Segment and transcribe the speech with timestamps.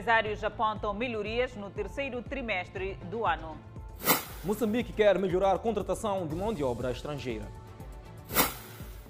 [0.00, 3.54] Empresários apontam melhorias no terceiro trimestre do ano.
[4.42, 7.44] Moçambique quer melhorar a contratação de mão de obra estrangeira.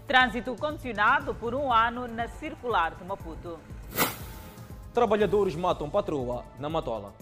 [0.04, 3.60] Trânsito condicionado por um ano na circular de Maputo.
[4.92, 7.14] Trabalhadores matam patroa na Matola.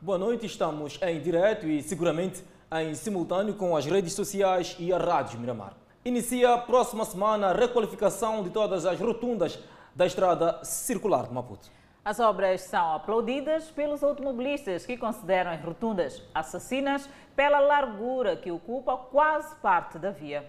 [0.00, 4.98] Boa noite, estamos em direto e seguramente em simultâneo com as redes sociais e a
[4.98, 5.74] Rádio Miramar.
[6.04, 9.58] Inicia a próxima semana a requalificação de todas as rotundas
[9.94, 11.70] da estrada circular de Maputo.
[12.04, 18.96] As obras são aplaudidas pelos automobilistas que consideram as rotundas assassinas pela largura que ocupa
[18.96, 20.44] quase parte da via.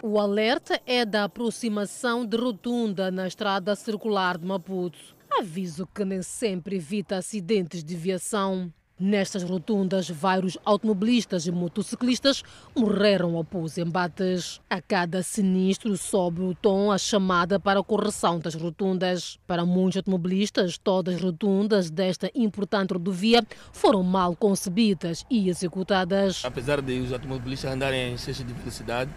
[0.00, 5.16] O alerta é da aproximação de rotunda na estrada circular de Maputo.
[5.28, 8.72] Aviso que nem sempre evita acidentes de viação.
[9.00, 12.42] Nestas rotundas, vários automobilistas e motociclistas
[12.74, 14.60] morreram após embates.
[14.68, 19.38] A cada sinistro sobe o tom a chamada para a correção das rotundas.
[19.46, 26.44] Para muitos automobilistas, todas as rotundas desta importante rodovia foram mal concebidas e executadas.
[26.44, 29.12] Apesar de os automobilistas andarem em excesso de velocidade,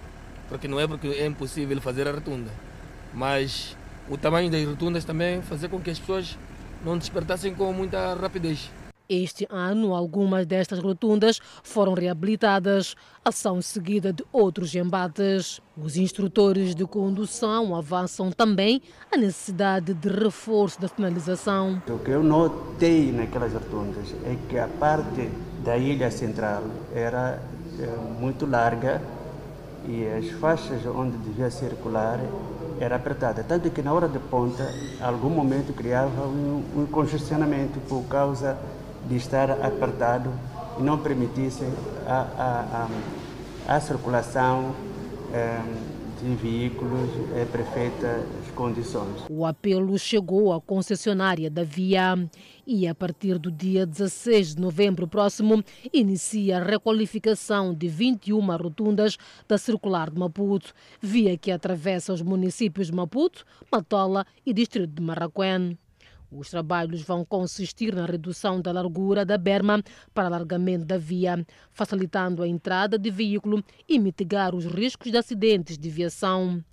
[0.47, 2.51] porque não é porque é impossível fazer a rotunda,
[3.11, 3.75] mas
[4.07, 6.37] o tamanho das rotundas também fazer com que as pessoas
[6.85, 8.69] não despertassem com muita rapidez.
[9.13, 12.95] Este ano, algumas destas rotundas foram reabilitadas,
[13.25, 15.59] ação seguida de outros embates.
[15.75, 21.81] Os instrutores de condução avançam também a necessidade de reforço da sinalização.
[21.89, 25.29] O que eu notei naquelas rotundas é que a parte
[25.61, 26.63] da ilha central
[26.95, 27.41] era
[28.17, 29.01] muito larga
[29.89, 32.17] e as faixas onde devia circular
[32.79, 38.03] era apertada, tanto que na hora de ponta, algum momento criava um, um congestionamento por
[38.05, 38.57] causa
[39.07, 40.31] de estar apertado
[40.79, 41.65] e não permitisse
[42.07, 42.87] a, a,
[43.67, 44.73] a, a circulação
[45.33, 45.61] eh,
[46.21, 48.23] de veículos em perfeitas
[48.55, 49.23] condições.
[49.29, 52.15] O apelo chegou à concessionária da via
[52.65, 59.17] e a partir do dia 16 de novembro próximo inicia a requalificação de 21 rotundas
[59.47, 65.01] da circular de Maputo, via que atravessa os municípios de Maputo, Matola e distrito de
[65.01, 65.77] Marraquém.
[66.33, 69.83] Os trabalhos vão consistir na redução da largura da berma
[70.13, 75.77] para alargamento da via, facilitando a entrada de veículo e mitigar os riscos de acidentes
[75.77, 76.63] de viação.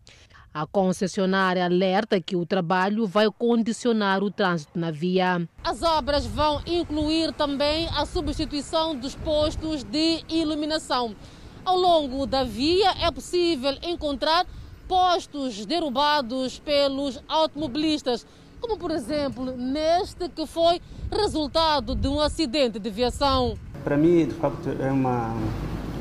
[0.55, 5.49] A concessionária alerta que o trabalho vai condicionar o trânsito na via.
[5.65, 11.17] As obras vão incluir também a substituição dos postos de iluminação.
[11.65, 14.47] Ao longo da via é possível encontrar
[14.87, 18.25] postos derrubados pelos automobilistas
[18.61, 20.81] como por exemplo neste que foi
[21.11, 23.57] resultado de um acidente de viação.
[23.85, 25.35] Para mim, de facto, é uma,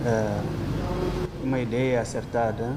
[0.05, 0.41] é,
[1.43, 2.73] uma ideia acertada,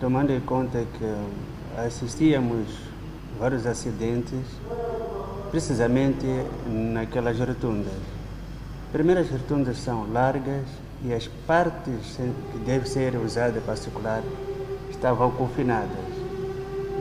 [0.00, 2.66] tomando em conta que assistíamos
[3.38, 4.40] vários acidentes
[5.50, 6.26] precisamente
[6.66, 7.92] naquelas rotundas.
[8.92, 10.64] Primeiro, as rotundas são largas
[11.04, 12.16] e as partes
[12.52, 14.22] que devem ser usadas para circular
[14.90, 15.90] estavam confinadas.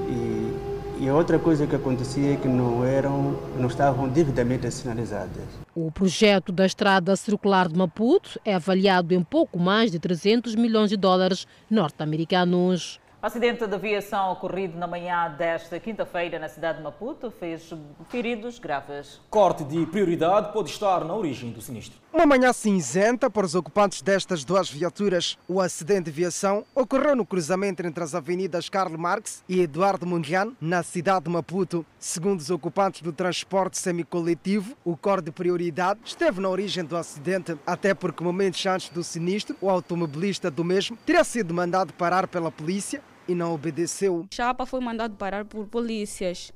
[0.10, 0.65] E
[1.00, 5.44] e outra coisa que acontecia é que não eram, não estavam devidamente sinalizadas.
[5.76, 10.90] O projeto da estrada circular de Maputo é avaliado em pouco mais de 300 milhões
[10.90, 13.00] de dólares norte-americanos.
[13.22, 17.74] O acidente de aviação ocorrido na manhã desta quinta-feira na cidade de Maputo fez
[18.08, 19.20] feridos graves.
[19.32, 22.00] Corte de prioridade pode estar na origem do sinistro.
[22.16, 25.38] Uma manhã cinzenta para os ocupantes destas duas viaturas.
[25.50, 30.56] O acidente de aviação ocorreu no cruzamento entre as avenidas Karl Marx e Eduardo Mondlane,
[30.62, 31.86] na cidade de Maputo.
[32.00, 37.58] Segundo os ocupantes do transporte semicoletivo, o corte de prioridade esteve na origem do acidente,
[37.68, 42.50] até porque momentos antes do sinistro, o automobilista do mesmo teria sido mandado parar pela
[42.50, 44.26] polícia e não obedeceu.
[44.34, 46.54] Chapa foi mandado parar por polícias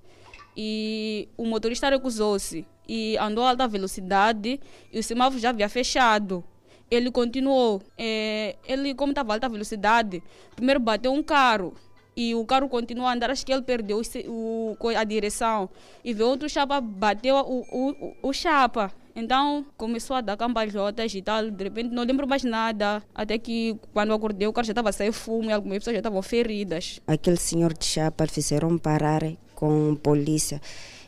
[0.55, 4.59] e o motorista recusou-se e andou a alta velocidade
[4.91, 6.43] e o semáforo já havia fechado.
[6.89, 7.83] Ele continuou.
[7.95, 10.23] É, ele, como estava a alta velocidade,
[10.55, 11.75] primeiro bateu um carro
[12.17, 13.29] e o carro continuou a andar.
[13.29, 15.69] Acho que ele perdeu o, a direção
[16.03, 18.91] e veio outro chapa, bateu o, o, o chapa.
[19.15, 21.51] Então começou a dar cambalhotas e tal.
[21.51, 23.03] De repente não lembro mais nada.
[23.13, 26.23] Até que quando acordei o carro já estava sair fumo e algumas pessoas já estavam
[26.23, 26.99] feridas.
[27.05, 29.21] Aquele senhor de chapa fizeram parar
[29.53, 30.59] com polícia.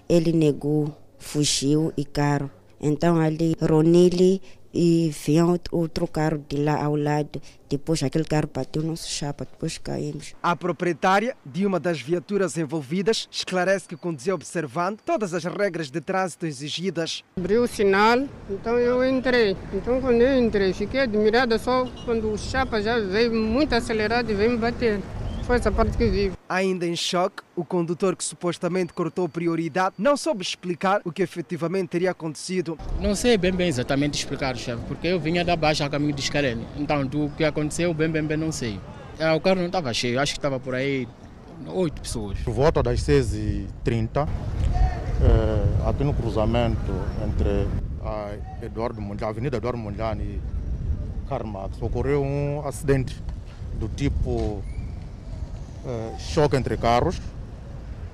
[0.08, 2.50] Ele negou, fugiu e caro.
[2.80, 4.42] Então ali Ronili
[4.74, 7.42] e vinha outro carro de lá ao lado.
[7.70, 10.34] Depois aquele carro bateu nosso chapa, depois caímos.
[10.42, 16.02] A proprietária de uma das viaturas envolvidas esclarece que conduzia observando todas as regras de
[16.02, 17.24] trânsito exigidas.
[17.38, 19.56] Abriu o sinal, então eu entrei.
[19.74, 24.34] Então quando eu entrei, fiquei admirada só quando o chapa já veio muito acelerado e
[24.34, 25.00] veio me bater.
[25.44, 26.32] Foi essa parte que vi.
[26.48, 31.90] Ainda em choque, o condutor que supostamente cortou prioridade não soube explicar o que efetivamente
[31.90, 32.78] teria acontecido.
[33.00, 36.22] Não sei bem bem exatamente explicar, chefe, porque eu vinha da baixa a caminho de
[36.22, 36.66] Escarene.
[36.78, 38.80] Então, o que aconteceu, bem bem bem não sei.
[39.20, 41.08] É, o carro não estava cheio, acho que estava por aí
[41.68, 42.40] oito pessoas.
[42.40, 44.28] Por volta das 6h30,
[45.22, 46.92] é, aqui no cruzamento
[47.28, 47.68] entre
[48.04, 48.32] a,
[48.66, 50.42] Eduardo Mondlane, a Avenida Eduardo Mondlane e
[51.30, 53.22] Carmax, ocorreu um acidente
[53.80, 54.71] do tipo eh,
[56.20, 57.20] choque entre carros,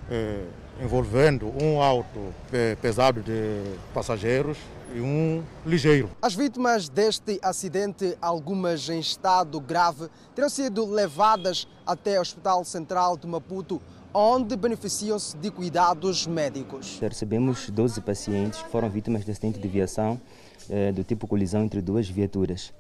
[0.10, 0.46] eh,
[0.82, 2.34] envolvendo um auto
[2.82, 3.62] pesado de
[3.94, 4.58] passageiros
[4.96, 6.10] e um ligeiro.
[6.22, 13.18] As vítimas deste acidente, algumas em estado grave, terão sido levadas até o Hospital Central
[13.18, 13.82] de Maputo,
[14.14, 16.98] onde beneficiam-se de cuidados médicos.
[17.00, 20.20] Recebemos 12 pacientes que foram vítimas de acidente de viação
[20.70, 22.74] eh, do tipo colisão entre duas viaturas.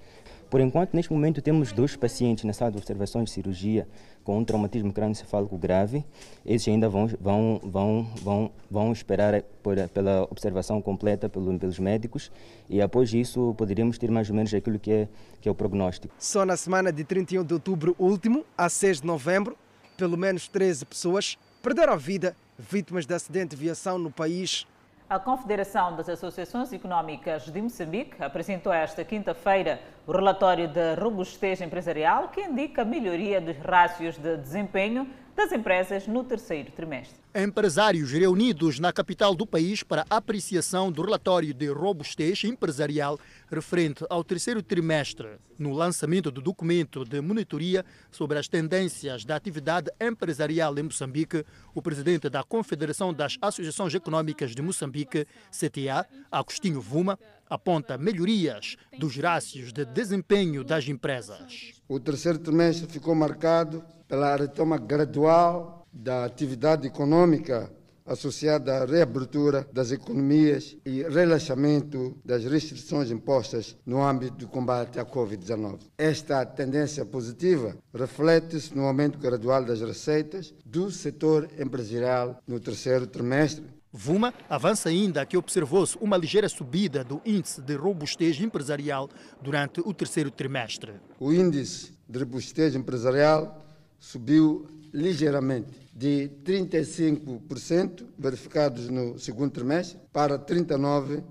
[0.49, 3.87] Por enquanto, neste momento, temos dois pacientes na sala de observação de cirurgia
[4.23, 6.05] com um traumatismo crânioencefálico grave.
[6.45, 12.31] Esses ainda vão, vão, vão, vão, vão esperar por, pela observação completa pelo, pelos médicos
[12.69, 15.07] e após isso poderíamos ter mais ou menos aquilo que é,
[15.41, 16.13] que é o prognóstico.
[16.17, 19.57] Só na semana de 31 de outubro último a 6 de novembro,
[19.97, 24.65] pelo menos 13 pessoas perderam a vida vítimas de acidente de viação no país.
[25.09, 32.27] A Confederação das Associações Económicas de Moçambique apresentou esta quinta-feira o relatório de robustez empresarial
[32.27, 37.17] que indica a melhoria dos rácios de desempenho das empresas no terceiro trimestre.
[37.39, 44.23] Empresários reunidos na capital do país para apreciação do relatório de robustez empresarial referente ao
[44.23, 50.81] terceiro trimestre, no lançamento do documento de monitoria sobre as tendências da atividade empresarial em
[50.81, 51.45] Moçambique,
[51.75, 59.15] o presidente da Confederação das Associações Econômicas de Moçambique, CTA, Agostinho Vuma, aponta melhorias dos
[59.15, 61.75] rácios de desempenho das empresas.
[61.87, 67.71] O terceiro trimestre ficou marcado pela retoma gradual da atividade econômica
[68.07, 75.05] associada à reabertura das economias e relaxamento das restrições impostas no âmbito do combate à
[75.05, 75.79] Covid-19.
[75.97, 83.65] Esta tendência positiva reflete-se no aumento gradual das receitas do setor empresarial no terceiro trimestre,
[83.99, 89.09] Vuma avança ainda que observou-se uma ligeira subida do índice de robustez empresarial
[89.41, 90.91] durante o terceiro trimestre.
[91.19, 93.65] O índice de robustez empresarial
[93.97, 101.23] subiu ligeiramente de 35% verificados no segundo trimestre para 39%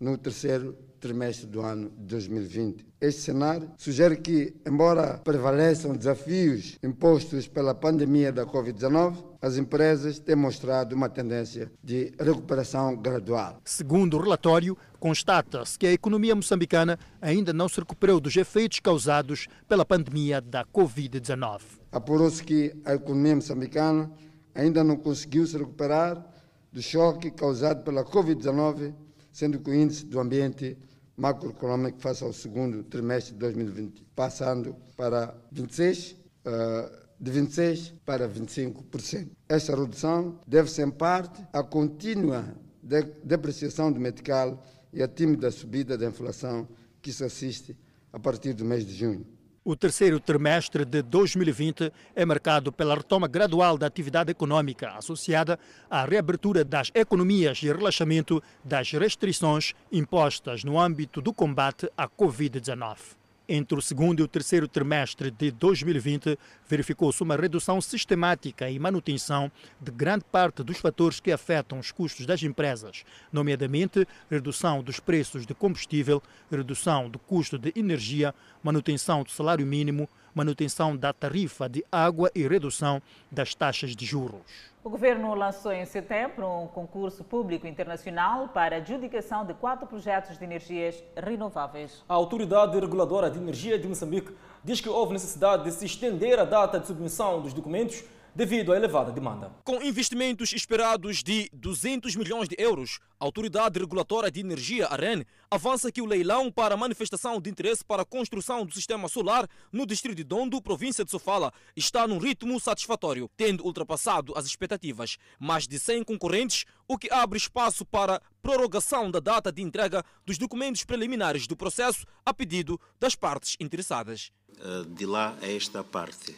[0.00, 2.86] no terceiro trimestre do ano de 2020.
[3.00, 10.36] Este cenário sugere que, embora prevaleçam desafios impostos pela pandemia da Covid-19, as empresas têm
[10.36, 13.58] mostrado uma tendência de recuperação gradual.
[13.64, 19.46] Segundo o relatório, constata-se que a economia moçambicana ainda não se recuperou dos efeitos causados
[19.66, 21.60] pela pandemia da Covid-19.
[21.90, 24.12] Apurou-se que a economia moçambicana
[24.54, 26.22] ainda não conseguiu se recuperar
[26.70, 28.94] do choque causado pela Covid-19,
[29.32, 30.76] sendo que o índice do ambiente
[31.16, 36.16] macroeconômico face ao segundo trimestre de 2020, passando para 26,
[36.46, 39.28] uh, de 26 para 25%.
[39.48, 45.98] Esta redução deve-se em parte à contínua de depreciação do metical e à tímida subida
[45.98, 46.66] da inflação
[47.02, 47.76] que se assiste
[48.12, 49.26] a partir do mês de junho.
[49.62, 55.58] O terceiro trimestre de 2020 é marcado pela retoma gradual da atividade econômica associada
[55.90, 63.19] à reabertura das economias e relaxamento das restrições impostas no âmbito do combate à Covid-19.
[63.52, 66.38] Entre o segundo e o terceiro trimestre de 2020,
[66.68, 72.26] verificou-se uma redução sistemática e manutenção de grande parte dos fatores que afetam os custos
[72.26, 73.02] das empresas,
[73.32, 80.08] nomeadamente redução dos preços de combustível, redução do custo de energia, manutenção do salário mínimo,
[80.34, 84.70] manutenção da tarifa de água e redução das taxas de juros.
[84.82, 90.44] O governo lançou em setembro um concurso público internacional para adjudicação de quatro projetos de
[90.44, 92.02] energias renováveis.
[92.08, 94.34] A Autoridade Reguladora de Energia de Moçambique
[94.64, 98.02] diz que houve necessidade de se estender a data de submissão dos documentos
[98.40, 99.52] devido à elevada demanda.
[99.62, 105.92] Com investimentos esperados de 200 milhões de euros, a Autoridade Regulatória de Energia, AREN, avança
[105.92, 110.16] que o leilão para manifestação de interesse para a construção do sistema solar no distrito
[110.16, 115.18] de Dondo, província de Sofala, está num ritmo satisfatório, tendo ultrapassado as expectativas.
[115.38, 120.38] Mais de 100 concorrentes, o que abre espaço para prorrogação da data de entrega dos
[120.38, 124.32] documentos preliminares do processo a pedido das partes interessadas.
[124.58, 126.34] Eh, de lá a esta parte,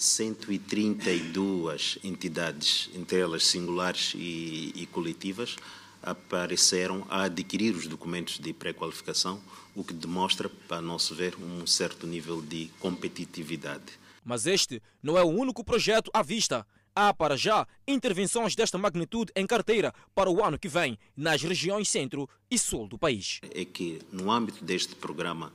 [0.00, 5.56] 132 entidades, entre elas singulares e, e coletivas,
[6.02, 9.38] apareceram a adquirir os documentos de pré-qualificação,
[9.76, 13.92] o que demonstra, a nosso ver, um certo nível de competitividade.
[14.24, 16.66] Mas este não é o único projeto à vista.
[16.96, 21.90] Há, para já, intervenções desta magnitude em carteira para o ano que vem nas regiões
[21.90, 23.38] centro e sul do país.
[23.54, 25.52] É que, no âmbito deste programa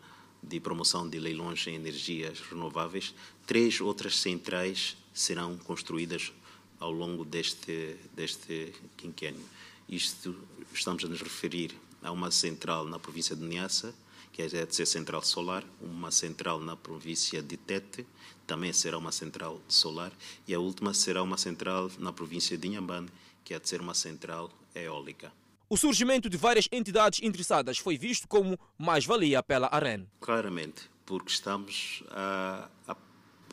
[0.48, 3.14] de promoção de leilões em energias renováveis,
[3.46, 6.32] três outras centrais serão construídas
[6.80, 9.44] ao longo deste, deste quinquênio.
[9.88, 10.36] Isto
[10.74, 11.72] estamos a nos referir
[12.02, 13.94] a uma central na província de Niassa,
[14.32, 18.06] que é de ser central solar, uma central na província de Tete,
[18.46, 20.12] também será uma central solar,
[20.48, 23.08] e a última será uma central na província de Inhambane,
[23.46, 25.32] que é de ser uma central eólica.
[25.70, 30.06] O surgimento de várias entidades interessadas foi visto como mais-valia pela AREN.
[30.20, 32.75] Claramente, porque estamos a, a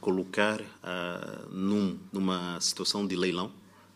[0.02, 3.52] colocar a, num, numa situação de leilão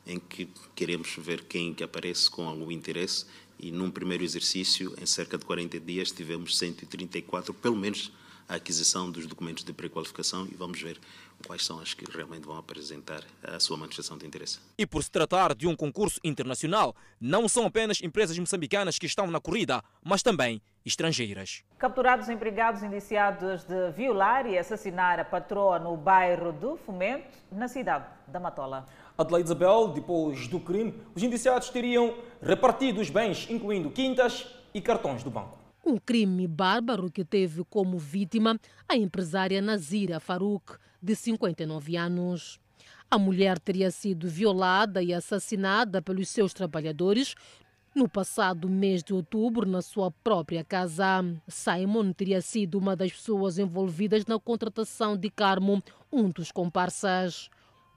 [0.07, 3.27] em que queremos ver quem que aparece com algum interesse
[3.59, 8.13] e num primeiro exercício, em cerca de 40 dias, tivemos 134, pelo menos,
[8.49, 10.99] a aquisição dos documentos de pré-qualificação e vamos ver
[11.47, 14.59] quais são as que realmente vão apresentar a sua manifestação de interesse.
[14.79, 19.27] E por se tratar de um concurso internacional, não são apenas empresas moçambicanas que estão
[19.27, 21.65] na corrida, mas também estrangeiras.
[21.79, 28.07] Capturados empregados indiciados de violar e assassinar a patroa no bairro do Fomento, na cidade
[28.29, 28.87] da Matola.
[29.19, 35.23] Adelaide Isabel, depois do crime, os indiciados teriam repartido os bens, incluindo quintas e cartões
[35.23, 35.56] do banco.
[35.89, 42.59] Um crime bárbaro que teve como vítima a empresária Nazira Farouk, de 59 anos.
[43.09, 47.37] A mulher teria sido violada e assassinada pelos seus trabalhadores
[47.95, 51.25] no passado mês de outubro na sua própria casa.
[51.47, 55.81] Simon teria sido uma das pessoas envolvidas na contratação de Carmo,
[56.13, 57.49] um dos comparsas.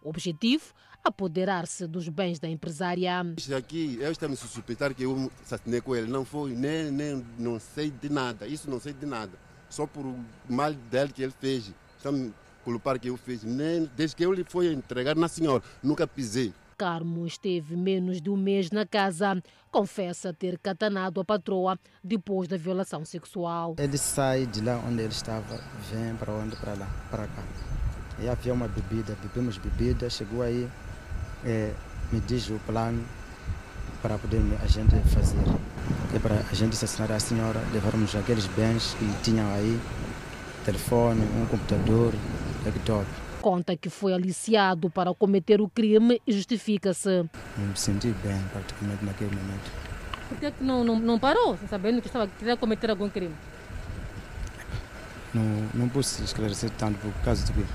[0.04, 0.76] O objetivo?
[1.04, 3.26] Apoderar-se dos bens da empresária.
[3.38, 6.12] Isso aqui, eu estou me suspeitar que eu assassinei com ele.
[6.12, 8.46] Não foi, nem, nem não sei de nada.
[8.46, 9.32] Isso não sei de nada.
[9.70, 11.72] Só por o mal dele que ele fez.
[11.98, 13.44] Está me culpar que eu fiz.
[13.44, 16.54] Nem, desde que eu lhe fui entregar na senhora, nunca pisei.
[16.78, 19.42] Carmo esteve menos de um mês na casa.
[19.72, 23.76] Confessa ter catanado a patroa depois da violação sexual.
[23.78, 26.56] Ele sai de lá onde ele estava, vem para onde?
[26.56, 27.44] Para lá, para cá.
[28.22, 30.70] E havia uma bebida, bebemos bebida, chegou aí,
[31.46, 31.74] é,
[32.12, 33.04] me diz o plano
[34.02, 35.38] para poder a gente fazer.
[36.14, 39.80] É para a gente assassinar a senhora, levarmos aqueles bens que tinham aí,
[40.66, 42.14] telefone, um computador,
[42.66, 43.06] laptop.
[43.42, 47.24] Conta que foi aliciado para cometer o crime e justifica-se.
[47.58, 49.72] Me senti bem praticamente naquele momento.
[50.28, 53.34] Por que, que não, não, não parou, sabendo que estava querendo cometer algum crime?
[55.34, 55.44] Não,
[55.74, 57.66] não posso esclarecer tanto por causa de que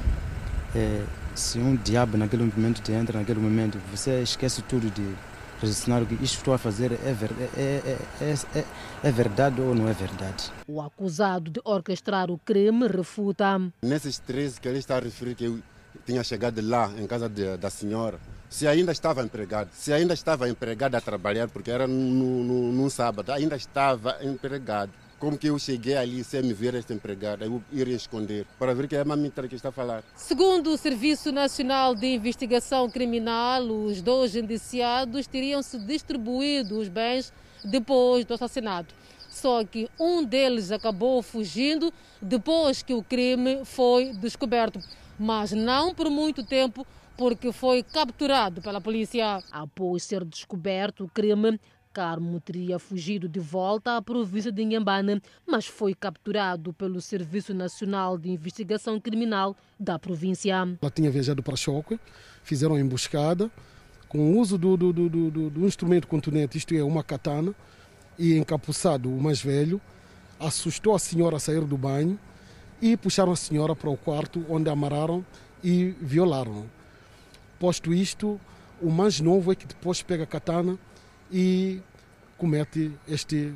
[0.75, 1.05] é,
[1.35, 5.15] se um diabo naquele momento te entra naquele momento, você esquece tudo de
[5.61, 8.65] raciocinar o que isto estou a fazer é, ver, é, é, é,
[9.03, 10.51] é, verdade ou não é verdade.
[10.67, 13.61] O acusado de orquestrar o crime refuta.
[13.83, 15.61] Nesses três que ele está a referir que eu
[16.07, 20.49] tinha chegado lá em casa de, da senhora, se ainda estava empregado, se ainda estava
[20.49, 24.93] empregado a trabalhar, porque era no, no, num sábado, ainda estava empregado
[25.25, 28.87] como que eu cheguei ali sem me ver esta empregada, eu iria esconder, para ver
[28.87, 30.05] que é a mamita que está a falar.
[30.15, 37.33] Segundo o Serviço Nacional de Investigação Criminal, os dois indiciados teriam se distribuído os bens
[37.65, 38.95] depois do assassinato.
[39.31, 41.91] Só que um deles acabou fugindo
[42.21, 44.79] depois que o crime foi descoberto,
[45.19, 49.43] mas não por muito tempo, porque foi capturado pela polícia.
[49.51, 51.59] Após ser descoberto o crime,
[51.95, 58.19] Carmo teria fugido de volta à província de Inhambane, mas foi capturado pelo Serviço Nacional
[58.19, 60.55] de Investigação Criminal da província.
[60.83, 62.01] Ela tinha viajado para Choque,
[62.43, 63.49] fizeram emboscada
[64.09, 67.55] com o uso do, do, do, do, instrumento contundente, isto é, uma katana,
[68.19, 69.81] e encapuçado o mais velho,
[70.41, 72.19] assustou a senhora a sair do banho
[72.83, 75.25] e puxaram a senhora para o quarto onde amarraram
[75.63, 76.67] e violaram.
[77.61, 78.41] Posto isto,
[78.83, 80.77] o mais novo é que depois pega a katana
[81.37, 81.83] e
[82.39, 83.53] comete este,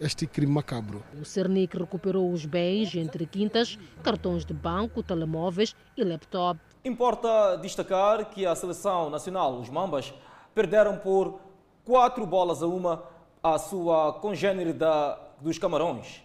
[0.00, 1.04] este crime macabro.
[1.20, 6.58] O Cernic recuperou os bens entre quintas, cartões de banco, telemóveis e laptop.
[6.82, 10.14] Importa destacar que a seleção nacional, os Mambas,
[10.54, 11.38] perderam por
[11.84, 13.04] quatro bolas a uma
[13.42, 16.22] a sua congênere da, dos Camarões.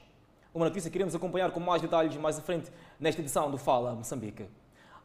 [0.53, 3.93] Uma notícia que iremos acompanhar com mais detalhes mais à frente nesta edição do Fala
[3.93, 4.45] Moçambique.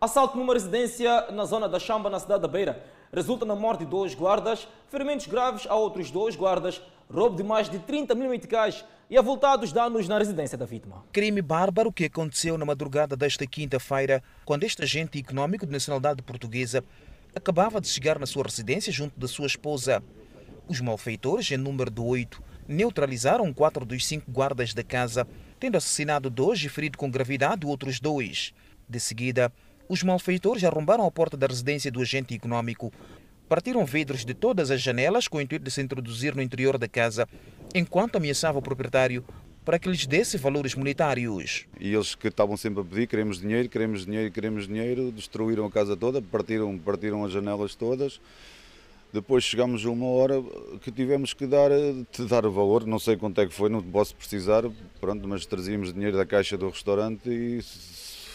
[0.01, 3.87] Assalto numa residência na zona da Chamba, na cidade da Beira, resulta na morte de
[3.87, 8.85] dois guardas, ferimentos graves a outros dois guardas, roubo de mais de 30 mil meticais
[9.09, 11.05] e avultados danos na residência da vítima.
[11.13, 16.83] Crime bárbaro que aconteceu na madrugada desta quinta-feira, quando este agente econômico de nacionalidade portuguesa
[17.35, 20.03] acabava de chegar na sua residência junto da sua esposa.
[20.67, 25.27] Os malfeitores, em número de oito, neutralizaram quatro dos cinco guardas da casa,
[25.61, 28.53] tendo assassinado dois e ferido com gravidade outros dois.
[28.89, 29.53] De seguida,
[29.89, 32.93] os malfeitores arrombaram a porta da residência do agente econômico,
[33.49, 36.89] partiram vidros de todas as janelas com o intuito de se introduzir no interior da
[36.89, 37.29] casa,
[37.75, 39.25] enquanto ameaçava o proprietário
[39.65, 41.67] para que lhes desse valores monetários.
[41.81, 45.71] E eles que estavam sempre a pedir, queremos dinheiro, queremos dinheiro, queremos dinheiro, destruíram a
[45.71, 48.21] casa toda, partiram, partiram as janelas todas.
[49.13, 50.43] Depois chegámos a uma hora
[50.83, 53.81] que tivemos que dar, de dar o valor, não sei quanto é que foi, não
[53.81, 54.65] posso precisar,
[55.01, 57.63] pronto, mas trazíamos dinheiro da caixa do restaurante e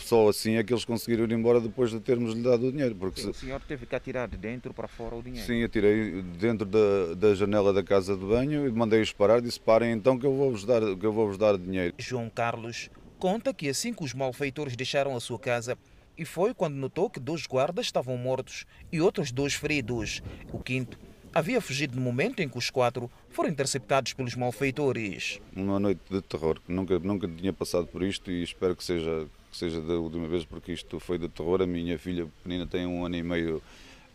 [0.10, 2.96] só assim é que eles conseguiram ir embora depois de termos lhe dado o dinheiro.
[2.96, 5.46] Porque o senhor teve que atirar de dentro para fora o dinheiro?
[5.46, 9.60] Sim, eu tirei dentro da, da janela da casa de banho e mandei-os parar, disse
[9.60, 11.94] parem então que eu vou-vos dar, que eu vou-vos dar dinheiro.
[12.00, 12.90] João Carlos
[13.20, 15.78] conta que assim que os malfeitores deixaram a sua casa,
[16.18, 20.22] e foi quando notou que dois guardas estavam mortos e outros dois feridos.
[20.52, 21.00] O quinto
[21.34, 25.40] havia fugido no momento em que os quatro foram interceptados pelos malfeitores.
[25.56, 29.58] Uma noite de terror, nunca, nunca tinha passado por isto e espero que seja, que
[29.58, 31.62] seja da última vez, porque isto foi de terror.
[31.62, 33.62] A minha filha pequenina tem um ano e meio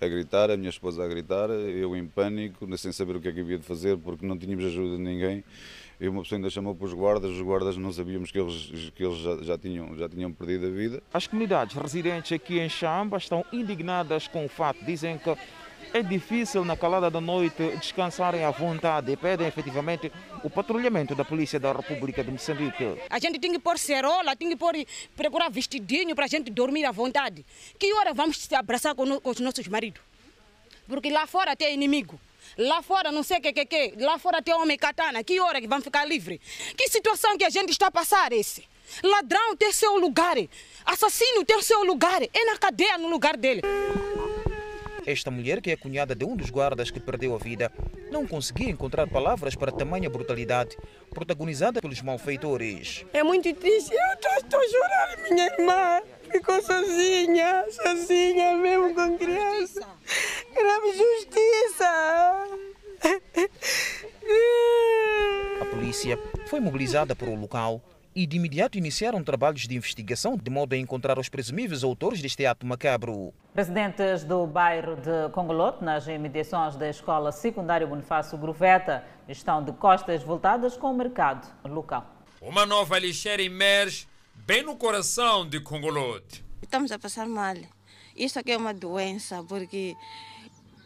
[0.01, 3.33] a gritar, a minha esposa a gritar, eu em pânico, sem saber o que é
[3.33, 5.45] que havia de fazer, porque não tínhamos ajuda de ninguém.
[6.01, 9.05] E uma pessoa ainda chamou para os guardas, os guardas não sabíamos que eles, que
[9.05, 11.03] eles já, já, tinham, já tinham perdido a vida.
[11.13, 14.85] As comunidades residentes aqui em Chamba estão indignadas com o fato.
[14.85, 15.31] Dizem que
[15.95, 20.11] é difícil na calada da noite descansarem à vontade e pedem efetivamente
[20.43, 23.01] o patrulhamento da Polícia da República de Moçambique.
[23.09, 24.75] A gente tem que pôr cerola, tem que pôr,
[25.15, 27.47] procurar vestidinho para a gente dormir à vontade.
[27.79, 30.03] Que hora vamos se abraçar com, com os nossos maridos?
[30.89, 32.19] Porque lá fora tem inimigo.
[32.59, 33.95] Lá fora não sei o que, que, que.
[33.97, 35.23] Lá fora tem homem katana.
[35.23, 36.41] Que hora que vão ficar livre?
[36.77, 38.65] Que situação que a gente está a passar esse?
[39.01, 40.37] Ladrão tem seu lugar.
[40.85, 42.21] Assassino tem seu lugar.
[42.21, 43.63] É na cadeia no lugar dele.
[45.07, 47.71] Esta mulher, que é cunhada de um dos guardas que perdeu a vida,
[48.11, 50.77] não conseguia encontrar palavras para tamanha brutalidade
[51.11, 53.05] protagonizada pelos malfeitores.
[53.13, 53.93] É muito triste.
[53.93, 55.31] Eu estou a chorar.
[55.31, 59.87] Minha irmã ficou sozinha, sozinha mesmo com criança.
[60.55, 62.47] Queremos justiça.
[65.61, 67.83] A polícia foi mobilizada para o local
[68.15, 72.47] e de imediato iniciaram trabalhos de investigação de modo a encontrar os presumíveis autores deste
[72.47, 73.35] ato macabro.
[73.55, 80.23] Residentes do bairro de Congolote, nas imediações da escola secundária Bonifácio Groveta, estão de costas
[80.23, 82.07] voltadas com o mercado local.
[82.41, 84.07] Uma nova lixeira emerge
[84.47, 86.45] bem no coração de Congolote.
[86.63, 87.57] Estamos a passar mal.
[88.17, 89.97] Isso aqui é uma doença, porque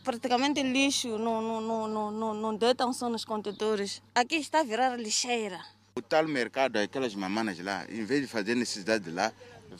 [0.02, 4.02] praticamente lixo não, não, não, não, não, não deitam só nos contentores.
[4.14, 5.60] Aqui está a virar lixeira.
[5.98, 9.32] O tal mercado, aquelas mamanas lá, em vez de fazer necessidade lá,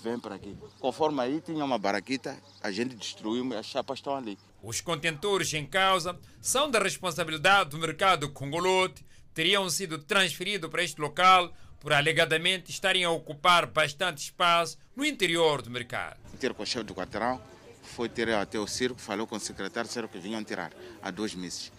[0.03, 0.59] vem para aqui.
[0.81, 4.37] Conforme aí tinha uma baraquita, a gente destruiu, as chapas estão ali.
[4.61, 11.01] Os contentores em causa são da responsabilidade do mercado congolote, teriam sido transferidos para este
[11.01, 16.19] local por alegadamente estarem a ocupar bastante espaço no interior do mercado.
[16.41, 17.41] Ter com o chefe do quarteirão,
[17.85, 21.37] foi ter até o circo, falou com o secretário, disseram que vinham tirar há dois
[21.37, 21.71] meses.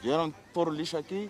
[0.00, 1.28] Vieram pôr o lixo aqui,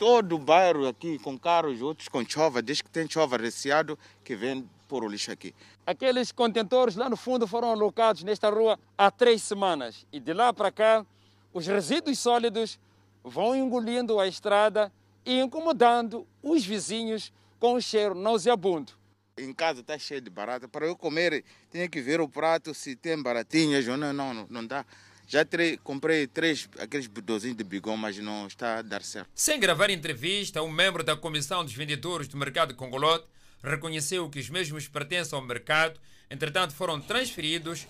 [0.00, 4.34] todo o bairro aqui com carros, outros com chova, desde que tem chova receado, que
[4.34, 5.54] vem pôr o lixo aqui.
[5.86, 10.54] Aqueles contentores lá no fundo foram alocados nesta rua há três semanas e de lá
[10.54, 11.04] para cá
[11.52, 12.80] os resíduos sólidos
[13.22, 14.90] vão engolindo a estrada
[15.22, 18.92] e incomodando os vizinhos com um cheiro nauseabundo.
[19.36, 20.66] Em casa está cheio de barata.
[20.66, 24.66] Para eu comer, tenho que ver o prato se tem baratinhas ou não, não, não
[24.66, 24.82] dá.
[25.30, 29.30] Já terei, comprei três aqueles bedozinhos de bigão, mas não está a dar certo.
[29.32, 33.28] Sem gravar entrevista, um membro da Comissão dos Vendedores do Mercado Congolote
[33.62, 37.86] reconheceu que os mesmos pertencem ao mercado, entretanto foram transferidos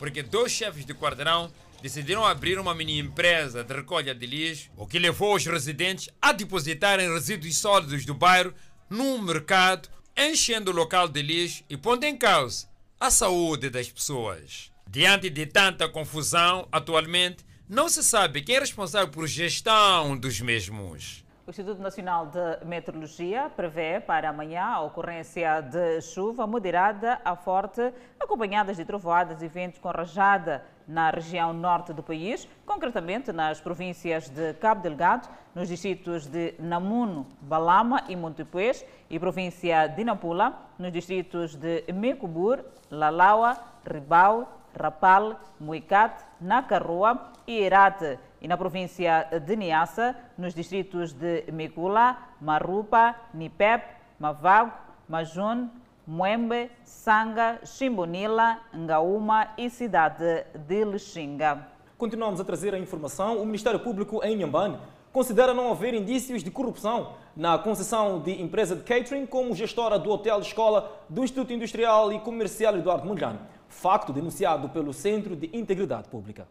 [0.00, 4.84] porque dois chefes de quarteirão decidiram abrir uma mini empresa de recolha de lixo, o
[4.84, 8.52] que levou os residentes a depositarem resíduos sólidos do bairro
[8.88, 12.66] num mercado, enchendo o local de lixo e pondo em causa
[12.98, 14.69] a saúde das pessoas.
[14.92, 21.24] Diante de tanta confusão, atualmente não se sabe quem é responsável por gestão dos mesmos.
[21.46, 27.92] O Instituto Nacional de Meteorologia prevê para amanhã a ocorrência de chuva moderada a forte,
[28.18, 34.28] acompanhadas de trovoadas e ventos com rajada na região norte do país, concretamente nas províncias
[34.28, 40.92] de Cabo Delgado, nos distritos de Namuno, Balama e Montepuez e província de Nampula, nos
[40.92, 43.56] distritos de Mecubur, Lalaua,
[43.88, 52.16] Ribau, Rapal, Muicat, Nacarroa e Irate, e na província de Niassa, nos distritos de Micula,
[52.40, 53.84] Marupa, Nipep,
[54.18, 54.72] Mavago,
[55.08, 55.68] Majun,
[56.06, 61.66] Moembe, Sanga, Chimbonila, Ngaúma e cidade de Lixinga.
[61.98, 63.40] Continuamos a trazer a informação.
[63.40, 64.78] O Ministério Público em Inhambane
[65.12, 70.10] considera não haver indícios de corrupção na concessão de empresa de catering como gestora do
[70.10, 73.38] Hotel Escola do Instituto Industrial e Comercial Eduardo Mondlane.
[73.70, 76.46] Facto denunciado pelo Centro de Integridade Pública.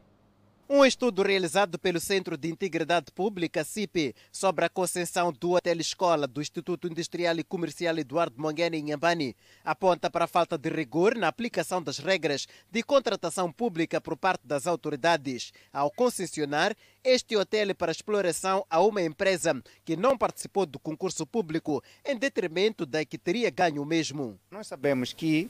[0.71, 6.27] Um estudo realizado pelo Centro de Integridade Pública, CIP, sobre a concessão do Hotel Escola
[6.27, 11.15] do Instituto Industrial e Comercial Eduardo Mongene em Nhambane aponta para a falta de rigor
[11.15, 17.73] na aplicação das regras de contratação pública por parte das autoridades ao concessionar este hotel
[17.73, 23.17] para exploração a uma empresa que não participou do concurso público em detrimento da que
[23.17, 24.39] teria ganho o mesmo.
[24.51, 25.49] Nós sabemos que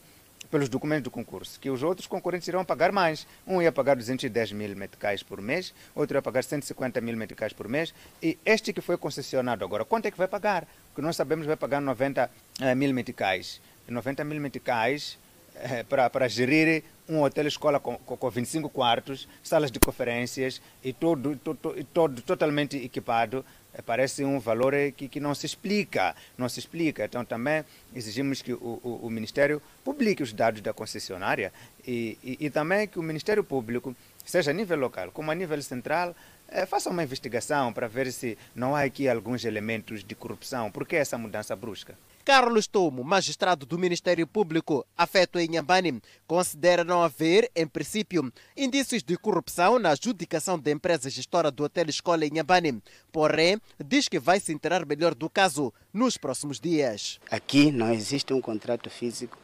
[0.50, 3.28] pelos documentos do concurso, que os outros concorrentes irão pagar mais.
[3.46, 7.68] Um ia pagar 210 mil meticais por mês, outro ia pagar 150 mil meticais por
[7.68, 10.68] mês, e este que foi concessionado agora, quanto é que vai pagar?
[10.90, 12.30] Porque nós sabemos que vai pagar 90
[12.62, 13.62] eh, mil meticais.
[13.88, 15.18] 90 mil meticais
[15.62, 20.94] eh, para, para gerir um hotel escola com, com 25 quartos, salas de conferências e
[20.94, 23.44] todo, todo, todo totalmente equipado
[23.74, 27.06] é, parece um valor que, que não se explica, não se explica.
[27.06, 27.64] Então também
[27.96, 31.52] exigimos que o, o, o Ministério publique os dados da concessionária
[31.86, 33.96] e, e, e, também que o Ministério Público,
[34.26, 36.16] seja a nível local como a nível central,
[36.48, 40.72] é, faça uma investigação para ver se não há aqui alguns elementos de corrupção.
[40.72, 41.96] Por que essa mudança brusca?
[42.30, 49.02] Carlos Tomo, magistrado do Ministério Público, afeto em Nhambane, considera não haver, em princípio, indícios
[49.02, 52.84] de corrupção na adjudicação da empresa gestora do Hotel Escola em Nhambane.
[53.12, 57.20] Porém, diz que vai se enterar melhor do caso nos próximos dias.
[57.32, 59.36] Aqui não existe um contrato físico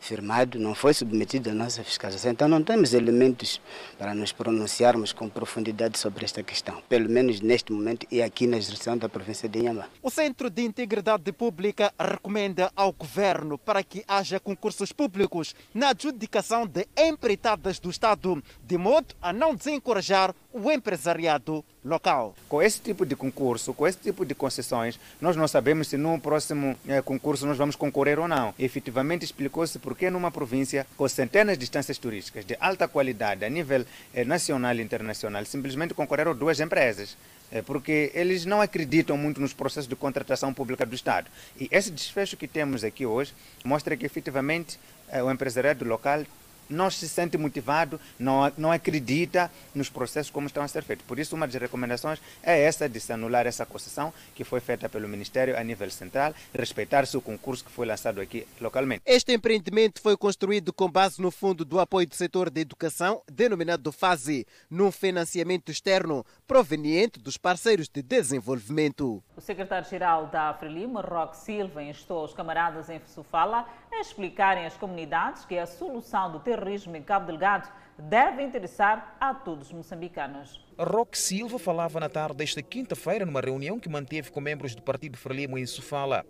[0.00, 2.32] firmado, não foi submetido à nossa fiscalização.
[2.32, 3.60] Então não temos elementos
[3.98, 8.58] para nos pronunciarmos com profundidade sobre esta questão, pelo menos neste momento e aqui na
[8.58, 9.88] jurisdição da província de Inhambane.
[10.02, 16.66] O Centro de Integridade Pública recomenda ao governo para que haja concursos públicos na adjudicação
[16.66, 22.34] de empreitadas do Estado, de modo a não desencorajar o empresariado local.
[22.48, 26.20] Com esse tipo de concurso, com esse tipo de concessões, nós não sabemos se no
[26.20, 28.54] próximo eh, concurso nós vamos concorrer ou não.
[28.58, 33.86] efetivamente explicou-se porque numa província com centenas de distâncias turísticas de alta qualidade a nível
[34.12, 37.16] eh, nacional e internacional, simplesmente concorreram duas empresas
[37.50, 41.30] eh, porque eles não acreditam muito nos processos de contratação pública do Estado.
[41.58, 43.32] E esse desfecho que temos aqui hoje
[43.64, 44.78] mostra que efetivamente
[45.10, 46.22] eh, o empresariado local
[46.68, 51.06] não se sente motivado, não, não acredita nos processos como estão a ser feitos.
[51.06, 54.88] Por isso, uma das recomendações é essa de se anular essa concessão que foi feita
[54.88, 59.02] pelo Ministério a nível central, respeitar-se o concurso que foi lançado aqui localmente.
[59.06, 63.92] Este empreendimento foi construído com base no Fundo do Apoio do Setor da Educação, denominado
[63.92, 69.22] FASE, num financiamento externo proveniente dos parceiros de desenvolvimento.
[69.36, 75.44] O secretário-geral da Frelimo, Roque Silva, instou os camaradas em Sofala a explicarem às comunidades
[75.44, 80.64] que a solução do terrorismo em Cabo Delgado deve interessar a todos os moçambicanos.
[80.78, 85.16] Roque Silva falava na tarde desta quinta-feira numa reunião que manteve com membros do Partido
[85.16, 86.24] Frelimo em Sofala.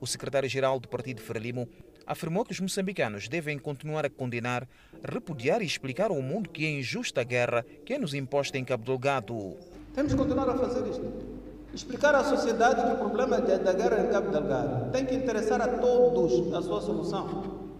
[0.00, 1.68] O secretário-geral do Partido Frelimo
[2.06, 4.66] afirmou que os moçambicanos devem continuar a condenar,
[5.04, 8.64] repudiar e explicar ao mundo que é injusta a guerra que é nos imposta em
[8.64, 9.56] Cabo Delgado.
[9.94, 11.31] Temos que continuar a fazer isto.
[11.74, 15.68] Explicar à sociedade que o problema da guerra em Cabo Delgado tem que interessar a
[15.68, 17.26] todos a sua solução.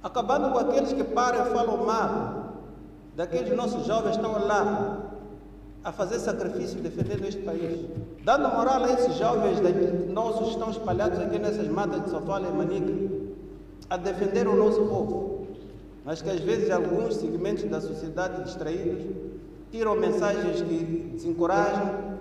[0.02, 2.54] Acabando com aqueles que param e falam mal
[3.14, 4.98] daqueles nossos jovens que estão lá
[5.84, 7.86] a fazer sacrifício defendendo este país.
[8.24, 9.58] Dando moral a esses jovens
[10.10, 13.22] nossos que estão espalhados aqui nessas matas de Sofala e Manica
[13.90, 15.48] a defender o nosso povo.
[16.04, 19.04] Mas que às vezes alguns segmentos da sociedade distraídos
[19.70, 22.12] tiram mensagens que desencorajam,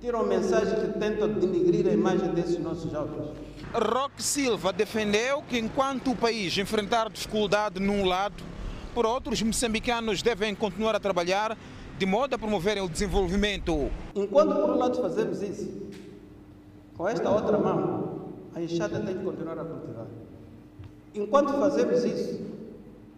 [0.00, 3.36] tiram mensagens que tentam denigrir a imagem desses nossos jovens.
[3.72, 8.42] Roque Silva defendeu que enquanto o país enfrentar dificuldade num lado,
[8.94, 11.56] por outros moçambicanos devem continuar a trabalhar
[11.98, 13.90] de modo a promoverem o desenvolvimento.
[14.14, 15.86] Enquanto por um lado fazemos isso,
[16.96, 20.06] com esta outra mão, a enxada tem que continuar a cultivar.
[21.14, 22.40] Enquanto fazemos isso,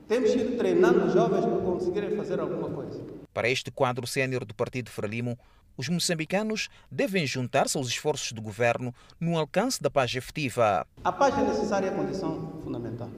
[0.07, 3.01] temos que ir treinando os jovens para conseguirem fazer alguma coisa.
[3.35, 5.39] Para este quadro sénior do Partido Frelimo,
[5.79, 10.85] Os moçambicanos devem juntar-se aos esforços do governo no alcance da paz efetiva.
[11.05, 13.09] A paz é necessária, é condição fundamental.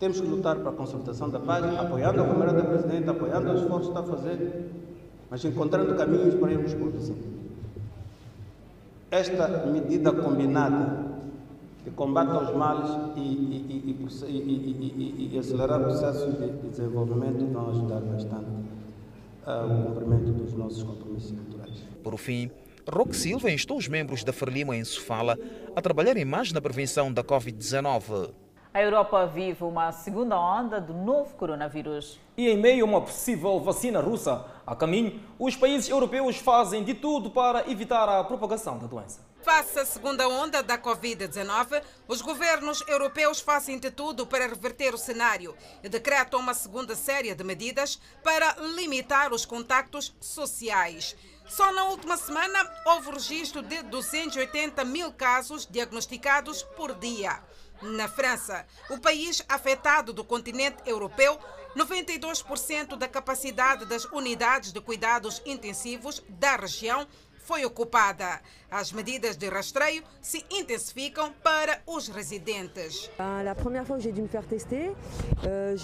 [0.00, 3.60] Temos que lutar para a consolidação da paz, apoiando a Câmara da Presidente, apoiando os
[3.60, 4.70] esforços que está a fazer,
[5.28, 7.22] mas encontrando caminhos para irmos produzindo.
[9.10, 11.04] Esta medida combinada
[11.84, 18.46] de combate aos males e, e, e, e, acelerar de desenvolvimento vão ajudar bastante
[19.44, 21.84] ao cumprimento dos nossos compromissos culturais.
[22.02, 22.50] Por fim,
[22.88, 25.38] Roque Silva instou os membros da Ferlima em Sofala
[25.74, 28.32] a trabalharem mais na prevenção da Covid-19.
[28.74, 32.18] A Europa vive uma segunda onda do novo coronavírus.
[32.36, 36.94] E em meio a uma possível vacina russa a caminho, os países europeus fazem de
[36.94, 39.20] tudo para evitar a propagação da doença.
[39.44, 44.98] Face à segunda onda da Covid-19, os governos europeus fazem de tudo para reverter o
[44.98, 51.16] cenário e decretam uma segunda série de medidas para limitar os contactos sociais.
[51.48, 57.42] Só na última semana houve registro de 280 mil casos diagnosticados por dia.
[57.82, 61.36] Na França, o país afetado do continente europeu,
[61.76, 67.08] 92% da capacidade das unidades de cuidados intensivos da região
[67.44, 68.40] foi ocupada.
[68.72, 73.10] As medidas de rastreio se intensificam para os residentes.
[73.18, 73.42] Ah,
[75.44, 75.76] euh,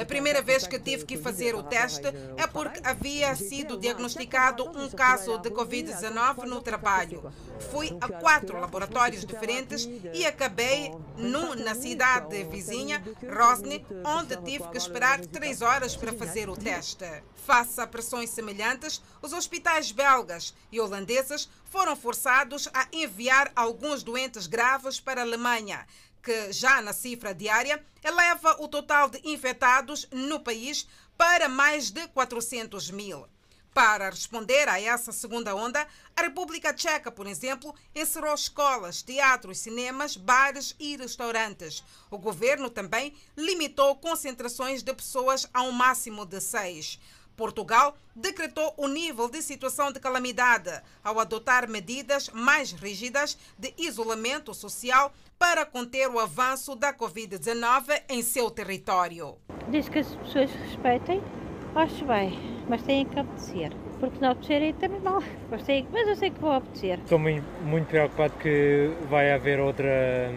[0.00, 4.88] A primeira vez que tive que fazer o teste é porque havia sido diagnosticado um
[4.90, 7.32] caso de Covid-19 no trabalho.
[7.72, 14.78] Fui a quatro laboratórios diferentes e acabei num na cidade vizinha, Rosny, onde tive que
[14.78, 17.04] esperar três horas para fazer o teste.
[17.44, 24.46] Face a pressões semelhantes, os hospitais belgas e holandeses foram forçados a enviar alguns doentes
[24.46, 25.84] graves para a Alemanha,
[26.22, 30.86] que já na cifra diária eleva o total de infectados no país
[31.18, 33.26] para mais de 400 mil.
[33.74, 35.84] Para responder a essa segunda onda,
[36.14, 41.82] a República Tcheca, por exemplo, encerrou escolas, teatros, cinemas, bares e restaurantes.
[42.08, 47.00] O governo também limitou concentrações de pessoas a um máximo de seis.
[47.36, 50.70] Portugal decretou o nível de situação de calamidade
[51.02, 58.22] ao adotar medidas mais rígidas de isolamento social para conter o avanço da Covid-19 em
[58.22, 59.36] seu território.
[59.68, 61.22] Diz que as pessoas respeitem,
[61.74, 63.72] acho bem, mas têm que obedecer.
[64.00, 65.22] Porque não obedecerem também mal.
[65.50, 66.98] Mas, mas eu sei que vou obedecer.
[66.98, 70.32] Estou muito preocupado que vai haver outra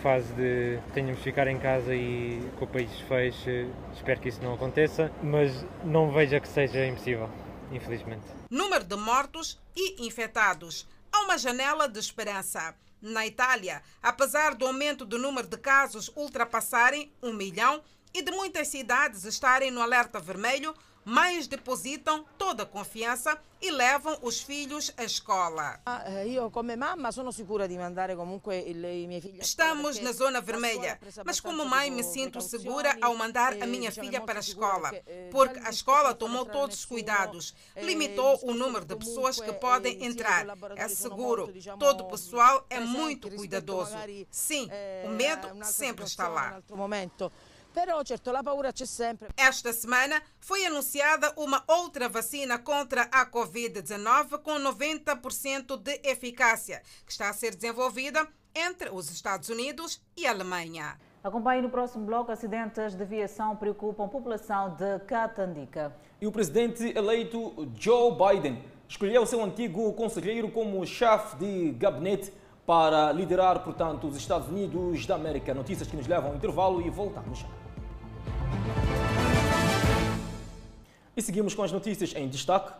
[0.00, 4.42] fase de tenhamos de ficar em casa e com o país feche, espero que isso
[4.42, 7.30] não aconteça, mas não veja que seja impossível,
[7.70, 8.24] infelizmente.
[8.50, 10.88] Número de mortos e infectados.
[11.12, 12.74] Há uma janela de esperança.
[13.02, 17.82] Na Itália, apesar do aumento do número de casos ultrapassarem um milhão
[18.12, 24.18] e de muitas cidades estarem no alerta vermelho, mães depositam toda a confiança e levam
[24.22, 25.80] os filhos à escola.
[26.26, 28.74] Eu, como mamma, sou segura de mandar comunque i
[29.06, 29.40] miei figli.
[29.40, 34.20] Estamos na zona vermelha, mas como mãe me sinto segura ao mandar a minha filha
[34.20, 34.90] para a escola,
[35.30, 40.46] porque a escola tomou todos os cuidados, limitou o número de pessoas que podem entrar.
[40.76, 43.94] É seguro, todo o pessoal é muito cuidadoso.
[44.30, 44.70] Sim,
[45.04, 46.62] o medo sempre está lá.
[47.72, 49.28] Però certo la paura c'è sempre.
[49.36, 57.12] Esta semana foi anunciada uma outra vacina contra a Covid-19 com 90% de eficácia, que
[57.12, 60.98] está a ser desenvolvida entre os Estados Unidos e a Alemanha.
[61.22, 62.32] Acompanhe no próximo bloco.
[62.32, 65.94] Acidentes de aviação preocupam a população de Catandica.
[66.20, 72.32] E o presidente eleito Joe Biden escolheu seu antigo conselheiro como chefe de gabinete
[72.66, 75.54] para liderar, portanto, os Estados Unidos da América.
[75.54, 77.59] Notícias que nos levam ao intervalo e voltamos já.
[81.20, 82.72] E seguimos com as notícias em destaque.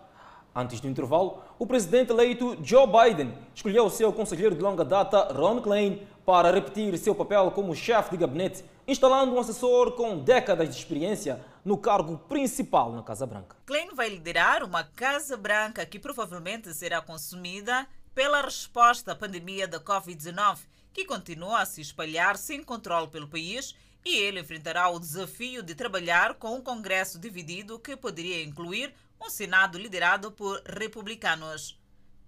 [0.54, 5.60] Antes do intervalo, o presidente eleito Joe Biden escolheu seu conselheiro de longa data, Ron
[5.60, 10.74] Klein, para repetir seu papel como chefe de gabinete, instalando um assessor com décadas de
[10.74, 13.56] experiência no cargo principal na Casa Branca.
[13.66, 19.78] Klein vai liderar uma Casa Branca que provavelmente será consumida pela resposta à pandemia da
[19.78, 20.60] Covid-19,
[20.94, 23.74] que continua a se espalhar sem controle pelo país
[24.04, 29.28] e ele enfrentará o desafio de trabalhar com um Congresso dividido que poderia incluir um
[29.28, 31.78] Senado liderado por republicanos.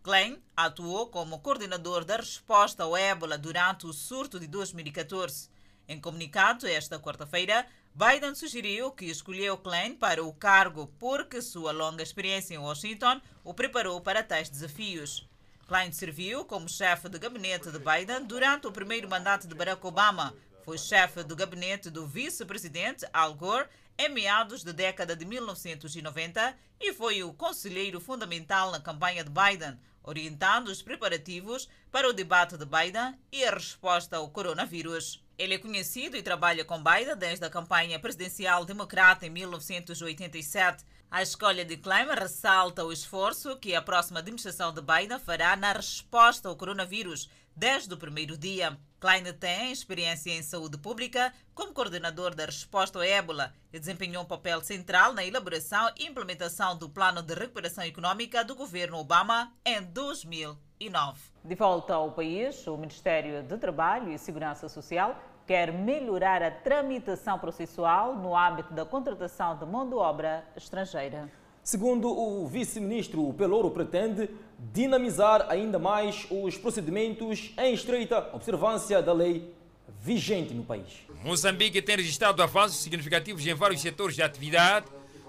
[0.03, 5.49] Klein atuou como coordenador da resposta ao ébola durante o surto de 2014.
[5.89, 12.03] Em comunicado esta quarta-feira, Biden sugeriu que escolheu Klein para o cargo porque sua longa
[12.03, 15.29] experiência em Washington o preparou para tais desafios.
[15.69, 20.35] Klein serviu como chefe de gabinete de Biden durante o primeiro mandato de Barack Obama,
[20.65, 26.93] foi chefe do gabinete do vice-presidente Al Gore em meados da década de 1990 e
[26.93, 32.65] foi o conselheiro fundamental na campanha de Biden, orientando os preparativos para o debate de
[32.65, 35.23] Biden e a resposta ao coronavírus.
[35.39, 40.85] Ele é conhecido e trabalha com Biden desde a campanha presidencial democrata em 1987.
[41.11, 45.73] A escolha de Klein ressalta o esforço que a próxima administração de Biden fará na
[45.73, 48.79] resposta ao coronavírus desde o primeiro dia.
[49.01, 54.27] Klein tem experiência em saúde pública como coordenador da resposta ao ébola e desempenhou um
[54.27, 59.83] papel central na elaboração e implementação do Plano de Recuperação Econômica do governo Obama em
[59.83, 61.21] 2009.
[61.45, 67.39] De volta ao país, o Ministério de Trabalho e Segurança Social quer melhorar a tramitação
[67.39, 71.29] processual no âmbito da contratação de mão de obra estrangeira.
[71.63, 79.13] Segundo o vice-ministro, o Pelouro pretende dinamizar ainda mais os procedimentos em estreita observância da
[79.13, 79.55] lei
[80.01, 81.05] vigente no país.
[81.23, 84.87] Moçambique tem registrado avanços significativos em vários setores de atividade,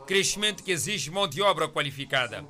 [0.08, 2.43] crescimento que exige mão de obra qualificada.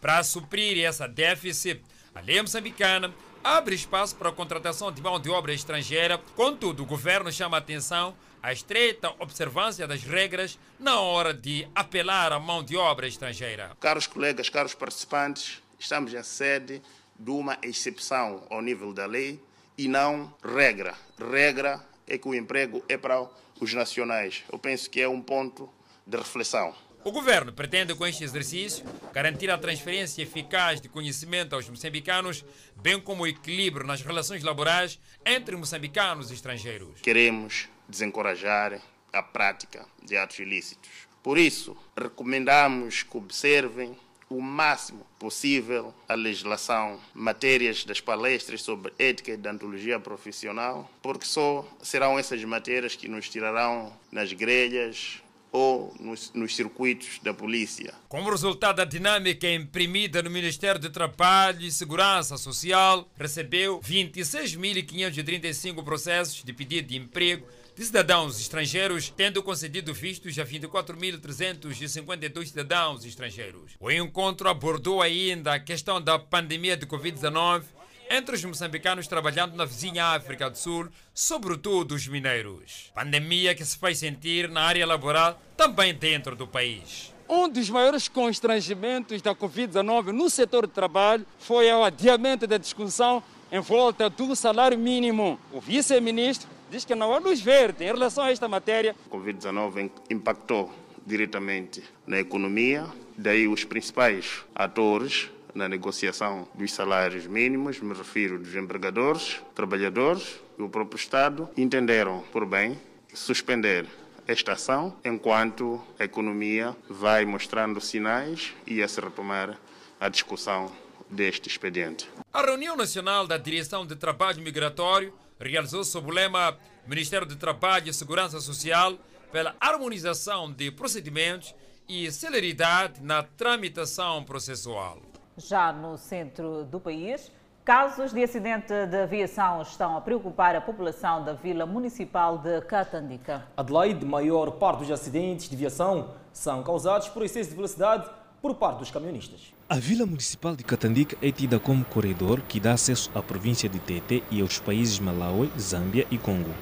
[0.00, 1.82] Para suprir essa déficit,
[2.14, 3.12] a lei moçambicana
[3.44, 7.60] abre espaço para a contratação de mão de obra estrangeira, contudo, o governo chama a
[7.60, 13.76] atenção a estreita observância das regras na hora de apelar à mão de obra estrangeira.
[13.80, 16.82] Caros colegas, caros participantes, estamos em sede
[17.18, 19.42] de uma exceção ao nível da lei
[19.76, 20.94] e não regra.
[21.18, 23.28] Regra é que o emprego é para
[23.60, 24.42] os nacionais.
[24.50, 25.68] Eu penso que é um ponto
[26.06, 26.74] de reflexão.
[27.02, 32.44] O governo pretende, com este exercício, garantir a transferência eficaz de conhecimento aos moçambicanos,
[32.76, 37.00] bem como o equilíbrio nas relações laborais entre moçambicanos e estrangeiros.
[37.00, 38.80] Queremos desencorajar
[39.12, 40.90] a prática de atos ilícitos.
[41.22, 43.96] Por isso, recomendamos que observem
[44.30, 51.68] o máximo possível a legislação, matérias das palestras sobre ética e deontologia profissional, porque só
[51.82, 55.20] serão essas matérias que nos tirarão nas grelhas
[55.52, 57.92] ou nos, nos, circuitos da polícia.
[58.08, 66.44] Como resultado da dinâmica imprimida no Ministério de Trabalho e Segurança Social, recebeu 26.535 processos
[66.44, 67.44] de pedido de emprego
[67.80, 73.72] de cidadãos estrangeiros, tendo concedido vistos a 24.352 cidadãos estrangeiros.
[73.80, 77.62] O encontro abordou ainda a questão da pandemia de Covid-19
[78.10, 82.92] entre os moçambicanos trabalhando na vizinha África do Sul, sobretudo os mineiros.
[82.94, 87.14] Pandemia que se faz sentir na área laboral, também dentro do país.
[87.26, 93.22] Um dos maiores constrangimentos da Covid-19 no setor de trabalho foi o adiamento da discussão
[93.50, 95.40] em volta do salário mínimo.
[95.50, 98.94] O vice-ministro diz que não há luz verde em relação a esta matéria.
[99.10, 100.72] A Covid-19 impactou
[101.04, 108.54] diretamente na economia, daí os principais atores na negociação dos salários mínimos, me refiro dos
[108.54, 112.78] empregadores, trabalhadores e o próprio Estado, entenderam por bem
[113.12, 113.86] suspender
[114.28, 119.58] esta ação enquanto a economia vai mostrando sinais e a se retomar
[119.98, 120.70] a discussão
[121.10, 122.08] deste expediente.
[122.32, 125.12] A reunião nacional da Direção de Trabalho Migratório
[125.48, 128.94] realizou-se sob o lema Ministério de Trabalho e Segurança Social
[129.32, 131.54] pela harmonização de procedimentos
[131.88, 134.98] e celeridade na tramitação processual.
[135.36, 137.32] Já no centro do país,
[137.64, 143.46] casos de acidente de aviação estão a preocupar a população da Vila Municipal de Catandica.
[143.56, 148.08] Adelaide, maior parte dos acidentes de aviação são causados por excesso de velocidade
[148.42, 149.52] por parte dos camionistas.
[149.72, 153.78] A Vila Municipal de Catandica é tida como corredor que dá acesso à província de
[153.78, 156.52] Tete e aos países Malawi, Zâmbia e Congo.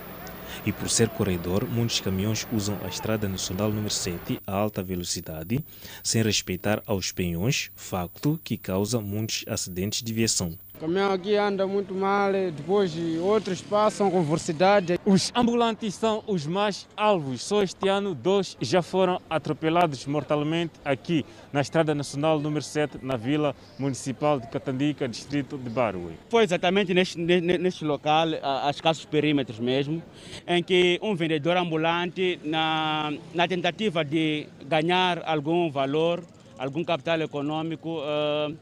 [0.67, 5.65] E por ser corredor, muitos caminhões usam a Estrada Nacional número 7 a alta velocidade,
[6.05, 10.59] sem respeitar aos penhões, facto que causa muitos acidentes de aviação.
[10.79, 14.97] O caminhão aqui anda muito mal, depois outros passam com velocidade.
[15.05, 17.43] Os ambulantes são os mais alvos.
[17.43, 23.17] Só este ano, dois já foram atropelados mortalmente aqui na Estrada Nacional número 7, na
[23.17, 26.13] Vila Municipal de Catandica, distrito de Barue.
[26.29, 30.01] Foi exatamente neste, neste local, a escassos perímetros mesmo,
[30.47, 36.23] em que um vendedor ambulante, na, na tentativa de ganhar algum valor,
[36.59, 38.57] algum capital econômico, uh,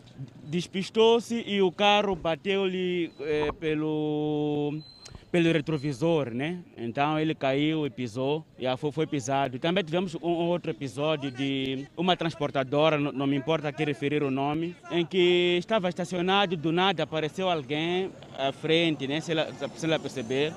[0.44, 4.74] despistou-se e o carro bateu-lhe uh, pelo
[5.30, 6.60] pelo retrovisor, né?
[6.78, 9.58] Então ele caiu e pisou, e foi, foi pisado.
[9.58, 14.30] Também tivemos um outro episódio de uma transportadora, não, não me importa aqui referir o
[14.30, 19.20] nome, em que estava estacionado, do nada apareceu alguém à frente, né?
[19.20, 20.54] Se ela, se ela perceber,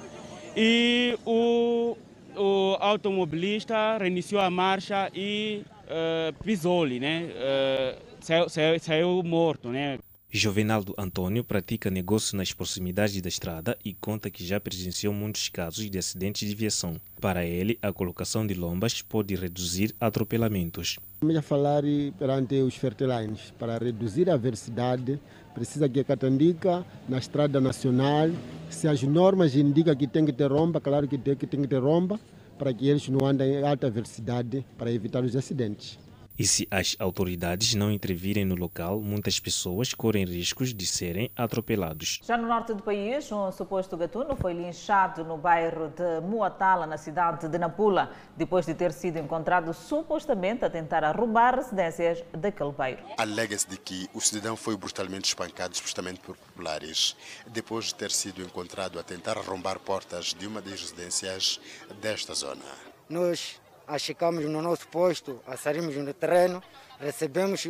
[0.56, 1.98] e o,
[2.38, 7.30] o automobilista reiniciou a marcha e uh, pisou-lhe, né?
[7.34, 10.00] Uh, saiu, saiu, saiu morto, né?
[10.32, 15.90] Jovenaldo Antônio pratica negócio nas proximidades da estrada e conta que já presenciou muitos casos
[15.90, 17.02] de acidentes de viação.
[17.20, 21.00] Para ele, a colocação de lombas pode reduzir atropelamentos.
[21.22, 21.82] Vamos a falar
[22.20, 25.20] perante os fertilines para reduzir a velocidade.
[25.56, 28.30] Precisa que a Catandica, na estrada nacional,
[28.70, 31.68] se as normas indicam que tem que ter romba, claro que tem que, tem que
[31.68, 32.20] ter romba,
[32.60, 35.98] para que eles não andem em alta velocidade para evitar os acidentes.
[36.40, 42.22] E se as autoridades não intervirem no local, muitas pessoas correm riscos de serem atropelados.
[42.24, 46.96] Já no norte do país, um suposto gatuno foi linchado no bairro de Muatala, na
[46.96, 53.06] cidade de Nampula, depois de ter sido encontrado supostamente a tentar roubar residências daquele bairro.
[53.18, 57.18] Alega-se de que o cidadão foi brutalmente espancado, supostamente por populares,
[57.48, 61.60] depois de ter sido encontrado a tentar arrombar portas de uma das residências
[62.00, 62.64] desta zona.
[63.10, 63.60] Nós
[63.98, 66.62] chegamos no nosso posto, saímos no terreno,
[67.00, 67.68] recebemos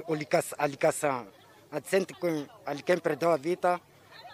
[0.58, 1.28] a ligação.
[1.72, 3.80] A gente que quem perdeu a vida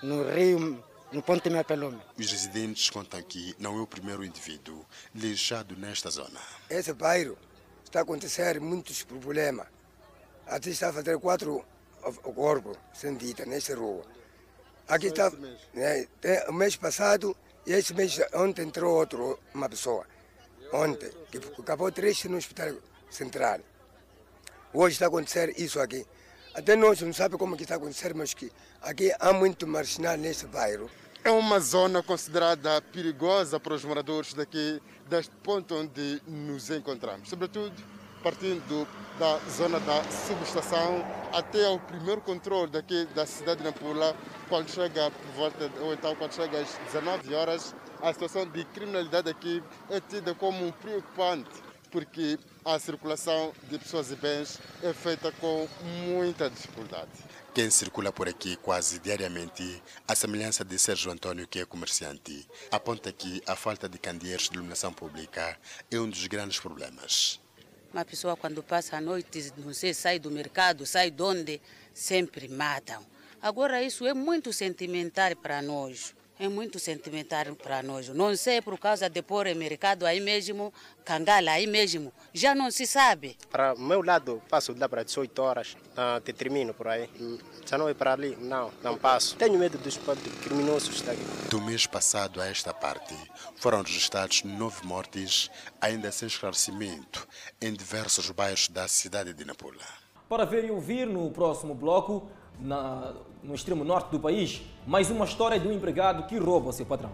[0.01, 2.01] no rio, no Ponte Mepelume.
[2.17, 6.39] Os residentes contam que não é o primeiro indivíduo linchado nesta zona.
[6.69, 7.37] Esse bairro
[7.83, 9.67] está a acontecer muitos problemas.
[10.47, 11.63] Até está a fazer quatro
[12.35, 14.03] corpos sem vida nesta rua.
[14.87, 15.31] Aqui está,
[15.73, 16.07] né,
[16.47, 20.05] o mês passado e esse mês ontem entrou outro, uma pessoa
[20.71, 22.75] ontem, que acabou triste no hospital
[23.09, 23.59] central.
[24.73, 26.05] Hoje está a acontecer isso aqui.
[26.53, 28.51] Até nós não sabemos como que está a acontecer, mas que
[28.81, 30.89] aqui há muito marginal nesse bairro.
[31.23, 37.29] É uma zona considerada perigosa para os moradores daqui, deste ponto onde nos encontramos.
[37.29, 37.94] Sobretudo
[38.25, 38.87] partindo
[39.19, 44.17] da zona da subestação até ao primeiro controle daqui da cidade de Nampula,
[44.49, 49.29] quando chega por volta, ou então quando chega às 19 horas, a situação de criminalidade
[49.29, 49.61] aqui
[49.91, 51.51] é tida como preocupante,
[51.91, 55.67] porque a circulação de pessoas e bens é feita com
[56.07, 57.11] muita dificuldade.
[57.53, 63.11] Quem circula por aqui quase diariamente, a semelhança de Sérgio Antônio, que é comerciante, aponta
[63.11, 65.55] que a falta de candeeiros de iluminação pública
[65.91, 67.44] é um dos grandes problemas.
[67.95, 71.61] Uma pessoa quando passa a noite, não sei, sai do mercado, sai de onde,
[71.93, 73.01] sempre matam.
[73.41, 76.13] Agora isso é muito sentimental para nós.
[76.37, 78.09] É muito sentimental para nós.
[78.09, 80.73] Não sei por causa de pôr mercado aí mesmo,
[81.05, 82.11] cangala aí mesmo.
[82.33, 83.37] Já não se sabe.
[83.49, 87.09] Para o meu lado, passo de lá para 18 horas, uh, te termino por aí.
[87.65, 89.37] Já não é para ali, não, não passo.
[89.37, 89.97] Tenho medo dos
[90.43, 91.23] criminosos daqui.
[91.49, 93.15] Do mês passado a esta parte,
[93.55, 97.25] foram registrados nove mortes, ainda sem esclarecimento,
[97.61, 99.85] em diversos bairros da cidade de Nampula.
[100.27, 102.29] Para ver e ouvir no próximo bloco,
[102.59, 106.73] na, no extremo norte do país, mais uma história de um empregado que rouba o
[106.73, 107.11] seu patrão.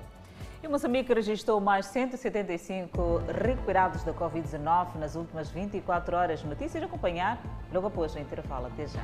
[0.64, 6.44] E Moçambique registrou mais 175 recuperados da Covid-19 nas últimas 24 horas.
[6.44, 7.42] Notícias a acompanhar
[7.74, 8.68] logo após o intervalo.
[8.68, 9.02] Até já.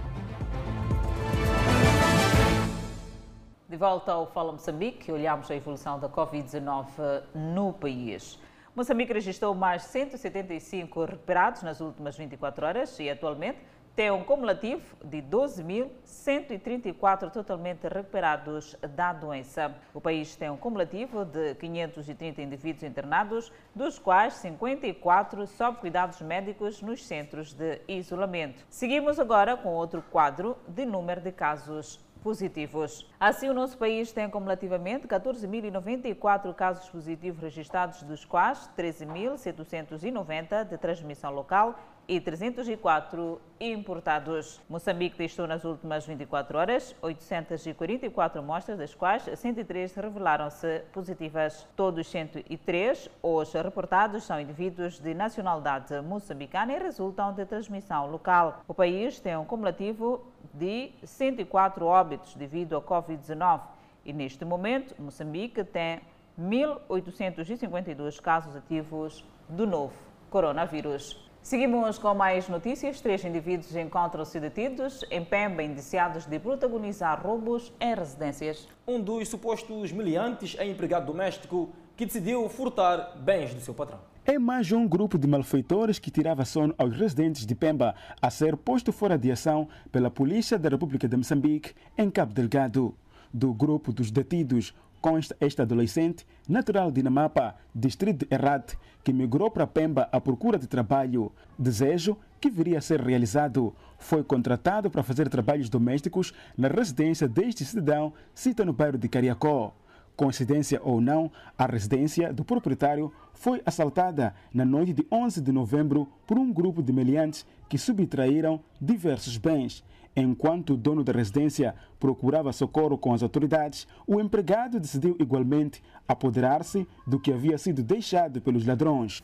[3.68, 8.40] De volta ao Fala Moçambique, olhamos a evolução da Covid-19 no país.
[8.76, 13.58] Moçambique registrou mais 175 recuperados nas últimas 24 horas e atualmente
[13.98, 19.74] tem um cumulativo de 12.134 totalmente recuperados da doença.
[19.92, 26.80] O país tem um cumulativo de 530 indivíduos internados, dos quais 54 sob cuidados médicos
[26.80, 28.64] nos centros de isolamento.
[28.70, 33.10] Seguimos agora com outro quadro de número de casos positivos.
[33.20, 41.32] Assim, o nosso país tem acumulativamente 14.094 casos positivos registrados, dos quais 13.790 de transmissão
[41.32, 44.62] local e 304 importados.
[44.70, 51.68] Moçambique testou nas últimas 24 horas 844 amostras, das quais 103 revelaram-se positivas.
[51.76, 58.62] Todos 103, os reportados, são indivíduos de nacionalidade moçambicana e resultam de transmissão local.
[58.68, 63.62] O país tem um cumulativo de 104 óbitos devido à Covid-19
[64.06, 66.00] e, neste momento, Moçambique tem
[66.40, 69.94] 1.852 casos ativos do novo
[70.30, 71.27] coronavírus.
[71.48, 73.00] Seguimos com mais notícias.
[73.00, 78.68] Três indivíduos encontram-se detidos em Pemba, indiciados de protagonizar roubos em residências.
[78.86, 83.98] Um dos supostos meliantes é empregado doméstico que decidiu furtar bens do seu patrão.
[84.26, 88.58] É mais um grupo de malfeitores que tirava sono aos residentes de Pemba a ser
[88.58, 92.94] posto fora de ação pela Polícia da República de Moçambique em Cabo Delgado.
[93.34, 99.50] Do grupo dos detidos consta este adolescente, natural de Namapa, distrito de Errate, que migrou
[99.50, 101.32] para Pemba à procura de trabalho.
[101.58, 103.74] Desejo que viria a ser realizado.
[103.98, 109.74] Foi contratado para fazer trabalhos domésticos na residência deste cidadão, cita no bairro de Cariacó.
[110.16, 116.08] Coincidência ou não, a residência do proprietário foi assaltada na noite de 11 de novembro
[116.26, 119.84] por um grupo de meliantes que subtraíram diversos bens.
[120.16, 126.88] Enquanto o dono da residência procurava socorro com as autoridades, o empregado decidiu igualmente apoderar-se
[127.06, 129.22] do que havia sido deixado pelos ladrões.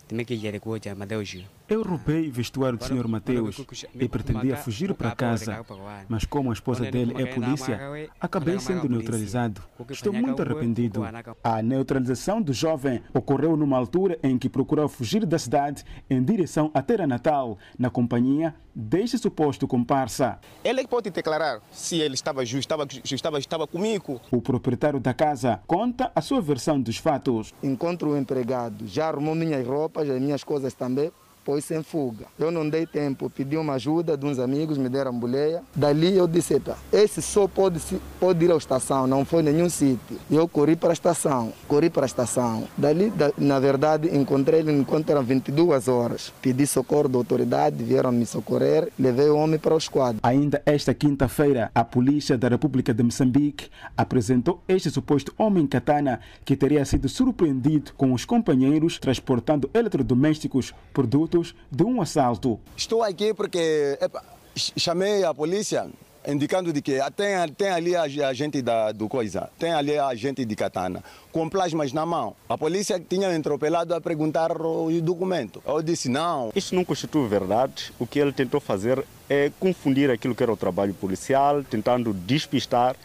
[1.69, 3.07] Eu roubei o vestuário do Sr.
[3.07, 3.57] Mateus
[3.95, 5.65] e pretendia fugir para casa,
[6.09, 7.79] mas como a esposa dele é polícia,
[8.19, 9.63] acabei sendo neutralizado.
[9.89, 11.01] Estou muito arrependido.
[11.43, 16.69] A neutralização do jovem ocorreu numa altura em que procurou fugir da cidade em direção
[16.73, 20.39] à terra natal, na companhia deste suposto comparsa.
[20.63, 24.19] Ele é que pode declarar se ele estava justo, estava, estava, estava comigo.
[24.31, 27.53] O proprietário da casa conta a sua versão dos fatos.
[27.61, 31.11] Encontro o empregado, já arrumou minhas roupas, as minhas coisas também,
[31.43, 32.25] pôs em fuga.
[32.39, 35.61] Eu não dei tempo, pedi uma ajuda de uns amigos, me deram boleia.
[35.75, 37.79] Dali eu disse, esse só pode,
[38.19, 40.17] pode ir à estação, não foi nenhum sítio.
[40.29, 42.67] Eu corri para a estação, corri para a estação.
[42.77, 46.33] Dali, na verdade, encontrei ele enquanto eram 22 horas.
[46.41, 50.19] Pedi socorro da autoridade, vieram me socorrer, levei o homem para o esquadro.
[50.23, 56.55] Ainda esta quinta-feira, a polícia da República de Moçambique apresentou este suposto homem katana que
[56.55, 61.32] teria sido surpreendido com os companheiros transportando eletrodomésticos, produtos
[61.71, 62.59] de um assalto.
[62.75, 64.23] Estou aqui porque epa,
[64.55, 65.89] chamei a polícia
[66.27, 70.45] indicando de que tem, tem ali a gente da, do coisa, tem ali a gente
[70.45, 72.35] de katana, com plasmas na mão.
[72.47, 75.61] A polícia tinha me atropelado a perguntar o documento.
[75.65, 76.51] Eu disse não.
[76.55, 77.91] Isso não constitui verdade.
[77.99, 82.95] O que ele tentou fazer é confundir aquilo que era o trabalho policial, tentando despistar,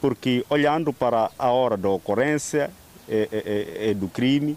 [0.00, 2.70] porque olhando para a hora da ocorrência
[3.08, 4.56] é, é, é do crime,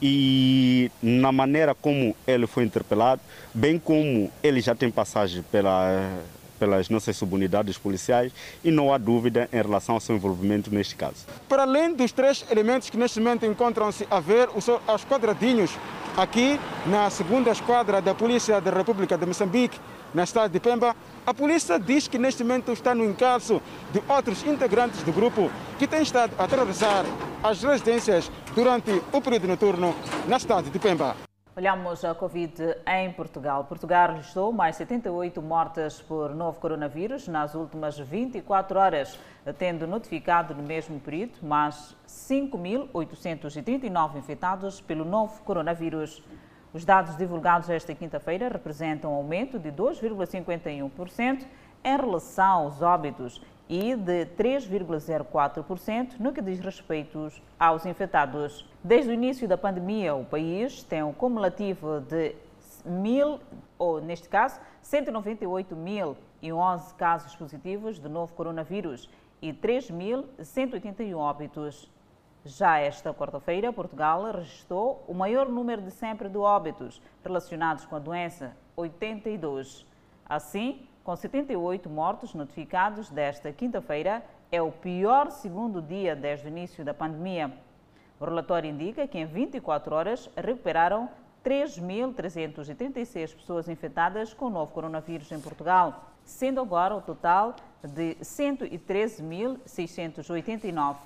[0.00, 3.20] e na maneira como ele foi interpelado,
[3.54, 6.18] bem como ele já tem passagem pela,
[6.58, 8.32] pelas nossas subunidades policiais
[8.62, 11.26] e não há dúvida em relação ao seu envolvimento neste caso.
[11.48, 15.70] Para além dos três elementos que neste momento encontram-se a ver, os, os quadradinhos
[16.16, 19.78] aqui na segunda esquadra da Polícia da República de Moçambique,
[20.14, 23.60] na cidade de Pemba, a polícia diz que neste momento está no encalço
[23.92, 27.04] de outros integrantes do grupo que têm estado a terrorizar
[27.42, 29.94] as residências durante o período noturno
[30.26, 31.14] na cidade de Pemba.
[31.54, 32.54] Olhamos a Covid
[32.86, 33.64] em Portugal.
[33.64, 39.18] Portugal registrou mais 78 mortes por novo coronavírus nas últimas 24 horas,
[39.58, 46.22] tendo notificado no mesmo período mais 5.839 infectados pelo novo coronavírus.
[46.72, 51.44] Os dados divulgados esta quinta-feira representam um aumento de 2,51%
[51.84, 58.64] em relação aos óbitos e de 3,04% no que diz respeito aos infectados.
[58.82, 62.36] Desde o início da pandemia, o país tem um cumulativo de
[62.84, 63.40] mil,
[63.78, 69.10] ou neste caso, 198.011 casos positivos de novo coronavírus
[69.42, 71.90] e 3.181 óbitos.
[72.44, 77.98] Já esta quarta-feira, Portugal registrou o maior número de sempre de óbitos relacionados com a
[77.98, 79.84] doença, 82.
[80.28, 86.84] Assim, com 78 mortos notificados desta quinta-feira, é o pior segundo dia desde o início
[86.84, 87.52] da pandemia.
[88.18, 91.08] O relatório indica que em 24 horas recuperaram
[91.44, 97.54] 3.336 pessoas infectadas com o novo coronavírus em Portugal, sendo agora o total
[97.84, 100.96] de 113.689.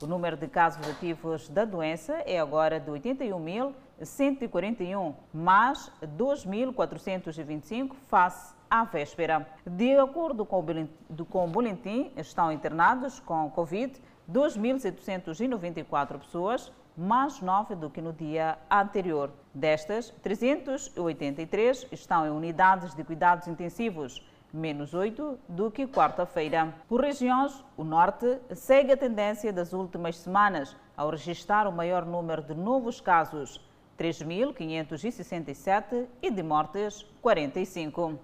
[0.00, 8.84] O número de casos ativos da doença é agora de 81.141, mais 2.425 face à
[8.84, 9.46] véspera.
[9.66, 14.00] De acordo com o boletim, estão internados com Covid
[14.30, 19.30] 2.794 pessoas, mais 9 do que no dia anterior.
[19.52, 26.72] Destas, 383 estão em unidades de cuidados intensivos, menos 8 do que quarta-feira.
[26.88, 32.42] Por regiões, o Norte segue a tendência das últimas semanas ao registrar o maior número
[32.42, 33.60] de novos casos,
[33.98, 38.18] 3.567, e de mortes, 45.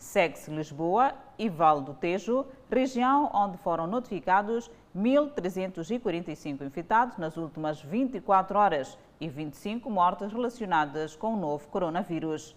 [0.00, 8.58] Segue-se Lisboa e Vale do Tejo, região onde foram notificados 1.345 infectados nas últimas 24
[8.58, 12.56] horas e 25 mortes relacionadas com o novo coronavírus.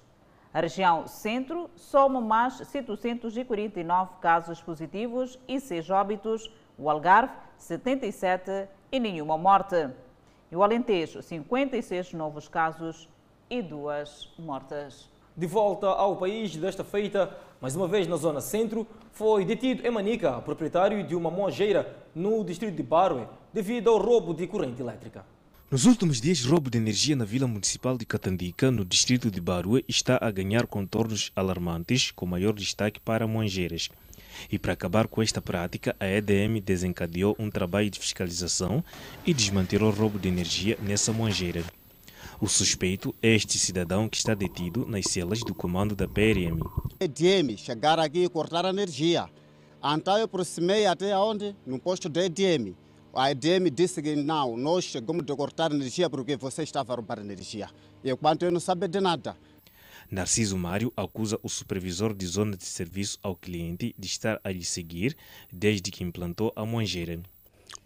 [0.54, 9.00] A região centro soma mais 749 casos positivos e 6 óbitos, o Algarve, 77 e
[9.02, 9.89] nenhuma morte.
[10.50, 13.10] E o Alentejo, 56 novos casos
[13.50, 15.12] e duas mortes.
[15.36, 19.90] De volta ao país desta feita, mais uma vez na zona centro, foi detido em
[19.90, 25.26] Manica, proprietário de uma monjeira no distrito de Barwe, devido ao roubo de corrente elétrica.
[25.72, 29.84] Nos últimos dias, roubo de energia na Vila Municipal de Catandica, no distrito de Barue,
[29.88, 33.90] está a ganhar contornos alarmantes, com maior destaque para Monjeiras.
[34.52, 38.84] E para acabar com esta prática, a EDM desencadeou um trabalho de fiscalização
[39.26, 41.64] e desmantelou o roubo de energia nessa monjeira.
[42.40, 46.60] O suspeito é este cidadão que está detido nas celas do comando da PRM.
[47.00, 49.30] EDM chegaram aqui e cortaram a energia.
[49.84, 51.56] Então eu aproximei até onde?
[51.66, 52.76] No posto da EDM.
[53.14, 57.20] A EDM disse que não, nós chegamos a cortar energia porque você estava a roubar
[57.20, 57.70] energia.
[58.04, 59.36] E enquanto eu não sabia de nada.
[60.10, 64.64] Narciso Mário acusa o supervisor de zona de serviço ao cliente de estar a lhe
[64.64, 65.16] seguir
[65.52, 67.22] desde que implantou a manjeira.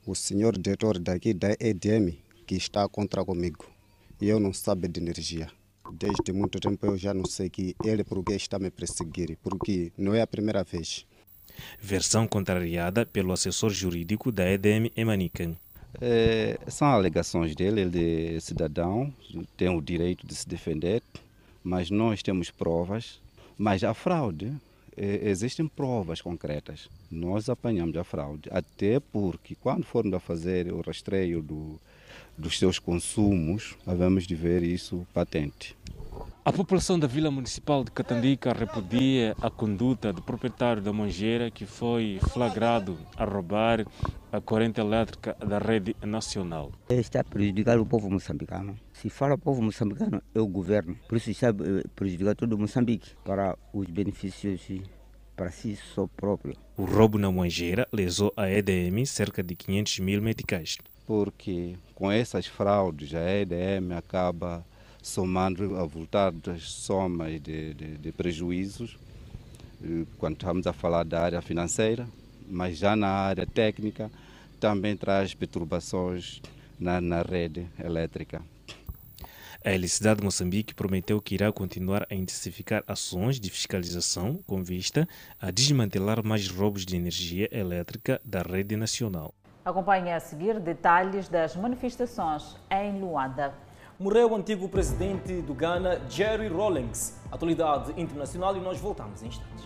[0.05, 3.65] O senhor diretor daqui da EDM que está contra comigo.
[4.19, 5.47] E eu não sabe de energia.
[5.91, 10.13] Desde muito tempo eu já não sei que ele porque está me perseguir, porque não
[10.13, 11.05] é a primeira vez.
[11.79, 15.55] Versão contrariada pelo assessor jurídico da EDM Emanica.
[16.01, 19.13] É, são alegações dele, ele é cidadão,
[19.55, 21.01] tem o direito de se defender,
[21.63, 23.19] mas nós temos provas.
[23.57, 24.53] Mas a fraude,
[24.95, 26.89] é, existem provas concretas.
[27.09, 31.79] Nós apanhamos a fraude, até porque quando formos a fazer o rastreio do,
[32.37, 35.75] dos seus consumos, havemos de ver isso patente.
[36.47, 41.65] A população da Vila Municipal de Catandica repudia a conduta do proprietário da manjeira que
[41.65, 43.85] foi flagrado a roubar
[44.31, 46.71] a corrente elétrica da rede nacional.
[46.89, 48.79] Está a prejudicar o povo moçambicano.
[48.93, 50.97] Se fala povo moçambicano, é o governo.
[51.09, 51.53] Por isso está a
[51.93, 54.61] prejudicar todo o Moçambique para os benefícios
[55.35, 56.55] para si só próprio.
[56.77, 60.77] O roubo na manjeira lesou a EDM cerca de 500 mil meticais.
[61.07, 64.63] Porque com essas fraudes a EDM acaba
[65.01, 68.97] somando a voltar das somas de, de, de, prejuízos,
[70.17, 72.07] quando estamos a falar da área financeira,
[72.47, 74.11] mas já na área técnica
[74.59, 76.41] também traz perturbações
[76.77, 78.41] na, na rede elétrica.
[79.63, 85.07] A Eletricidade de Moçambique prometeu que irá continuar a intensificar ações de fiscalização com vista
[85.39, 89.33] a desmantelar mais roubos de energia elétrica da rede nacional.
[89.67, 93.53] Acompanhe a seguir detalhes das manifestações em Luanda
[93.99, 97.19] morreu o antigo presidente do Ghana, Jerry Rawlings.
[97.29, 99.65] Atualidade internacional e nós voltamos em instantes.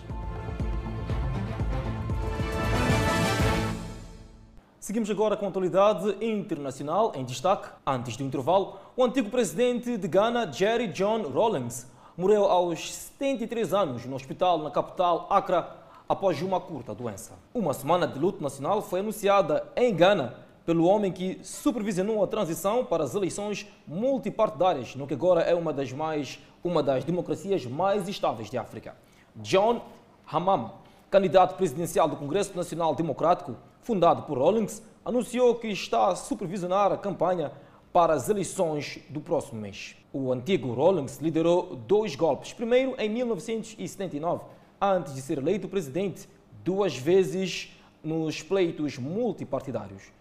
[4.80, 7.70] Seguimos agora com a atualidade internacional em destaque.
[7.86, 11.86] Antes do intervalo, o antigo presidente de Ghana, Jerry John Rawlings,
[12.18, 15.81] morreu aos 73 anos no hospital na capital Accra
[16.12, 17.40] após uma curta doença.
[17.54, 20.36] Uma semana de luto nacional foi anunciada em Ghana
[20.66, 25.72] pelo homem que supervisionou a transição para as eleições multipartidárias, no que agora é uma
[25.72, 28.94] das mais uma das democracias mais estáveis de África.
[29.38, 29.86] John
[30.30, 30.74] Hammam,
[31.10, 36.98] candidato presidencial do Congresso Nacional Democrático, fundado por Rawlings, anunciou que está a supervisionar a
[36.98, 37.54] campanha
[37.94, 39.96] para as eleições do próximo mês.
[40.12, 42.52] O antigo Rawlings liderou dois golpes.
[42.52, 44.44] Primeiro, em 1979,
[44.82, 46.28] antes de ser eleito presidente,
[46.64, 47.72] duas vezes
[48.04, 50.12] nos pleitos multipartidários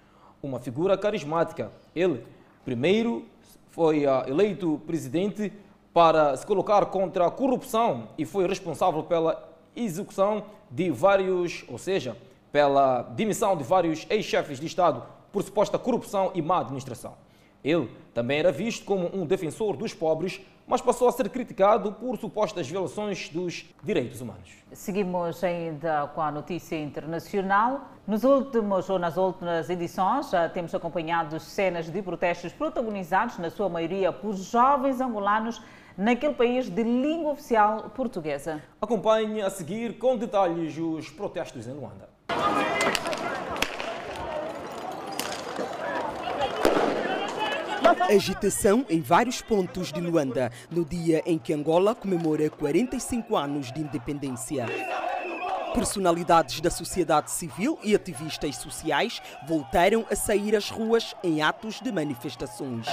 [0.42, 1.70] uma figura carismática.
[1.94, 2.24] Ele,
[2.64, 3.24] primeiro,
[3.70, 5.52] foi uh, eleito presidente
[5.92, 12.16] para se colocar contra a corrupção e foi responsável pela execução de vários, ou seja,
[12.52, 15.02] pela demissão de vários ex-chefes de Estado
[15.32, 17.14] por suposta corrupção e má administração.
[17.62, 22.16] Ele também era visto como um defensor dos pobres, mas passou a ser criticado por
[22.16, 24.50] supostas violações dos direitos humanos.
[24.72, 27.88] Seguimos ainda com a notícia internacional.
[28.06, 33.68] Nos últimos ou nas últimas edições, já temos acompanhado cenas de protestos protagonizados, na sua
[33.68, 35.60] maioria, por jovens angolanos
[35.96, 38.62] naquele país de língua oficial portuguesa.
[38.80, 42.08] Acompanhe a seguir com detalhes os protestos em Luanda.
[48.08, 53.80] Agitação em vários pontos de Luanda, no dia em que Angola comemora 45 anos de
[53.80, 54.66] independência.
[55.74, 61.92] Personalidades da sociedade civil e ativistas sociais voltaram a sair às ruas em atos de
[61.92, 62.86] manifestações.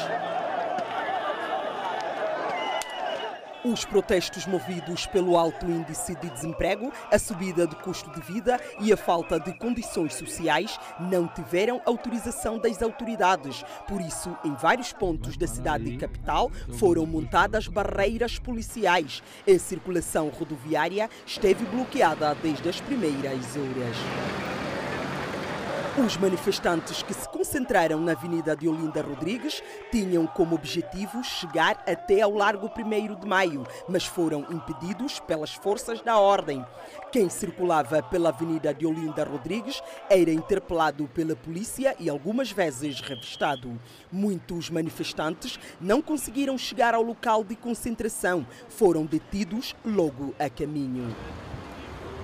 [3.67, 8.93] Os protestos movidos pelo alto índice de desemprego, a subida do custo de vida e
[8.93, 13.65] a falta de condições sociais não tiveram autorização das autoridades.
[13.85, 16.49] Por isso, em vários pontos da cidade capital
[16.79, 19.21] foram montadas barreiras policiais.
[19.45, 23.97] A circulação rodoviária esteve bloqueada desde as primeiras horas.
[26.05, 32.21] Os manifestantes que se concentraram na Avenida de Olinda Rodrigues tinham como objetivo chegar até
[32.21, 36.63] ao Largo 1 de Maio, mas foram impedidos pelas forças da ordem.
[37.11, 43.81] Quem circulava pela Avenida de Olinda Rodrigues era interpelado pela polícia e algumas vezes revistado.
[44.11, 51.15] Muitos manifestantes não conseguiram chegar ao local de concentração, foram detidos logo a caminho.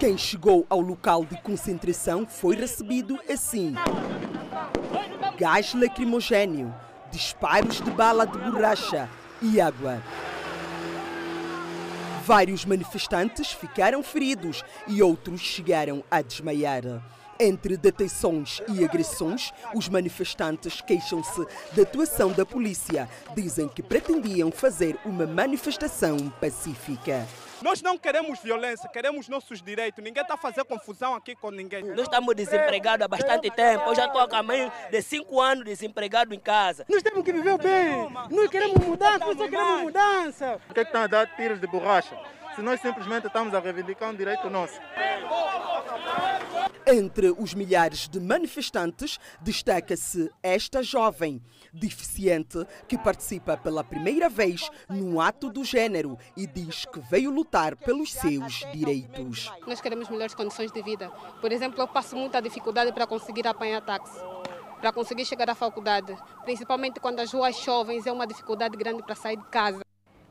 [0.03, 3.73] Quem chegou ao local de concentração foi recebido assim:
[5.37, 6.75] gás lacrimogênio,
[7.09, 9.09] disparos de bala de borracha
[9.41, 10.03] e água.
[12.25, 16.83] Vários manifestantes ficaram feridos e outros chegaram a desmaiar.
[17.39, 23.07] Entre detenções e agressões, os manifestantes queixam-se da atuação da polícia.
[23.33, 27.25] Dizem que pretendiam fazer uma manifestação pacífica.
[27.63, 30.03] Nós não queremos violência, queremos nossos direitos.
[30.03, 31.81] Ninguém está a fazer confusão aqui com ninguém.
[31.81, 33.85] Nós estamos desempregados há bastante tempo.
[33.85, 36.85] Eu já estou a caminho de cinco anos desempregado em casa.
[36.89, 38.09] Nós temos que viver bem.
[38.29, 40.59] Nós queremos mudança, nós só queremos mudança.
[40.67, 42.19] Por que estão a dar tiros de borracha?
[42.53, 44.77] Se nós simplesmente estamos a reivindicar um direito nosso.
[46.85, 51.41] Entre os milhares de manifestantes, destaca-se esta jovem
[51.73, 57.75] deficiente que participa pela primeira vez num ato do género e diz que veio lutar
[57.75, 59.51] pelos seus direitos.
[59.65, 61.09] Nós queremos melhores condições de vida.
[61.41, 64.19] Por exemplo, eu passo muita dificuldade para conseguir apanhar táxi,
[64.79, 69.15] para conseguir chegar à faculdade, principalmente quando as ruas chovem, é uma dificuldade grande para
[69.15, 69.82] sair de casa.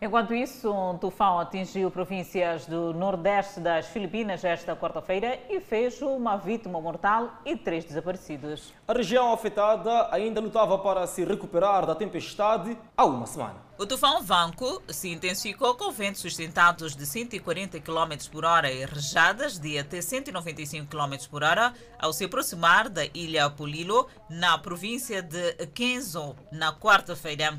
[0.05, 6.37] Enquanto isso, um tufão atingiu províncias do nordeste das Filipinas esta quarta-feira e fez uma
[6.37, 8.75] vítima mortal e três desaparecidos.
[8.89, 13.63] A região afetada ainda lutava para se recuperar da tempestade há uma semana.
[13.79, 19.57] O tufão Vanco se intensificou com ventos sustentados de 140 km por hora e rejadas
[19.57, 25.53] de até 195 km por hora ao se aproximar da ilha Polilo, na província de
[25.69, 27.57] Quenzon, na quarta-feira.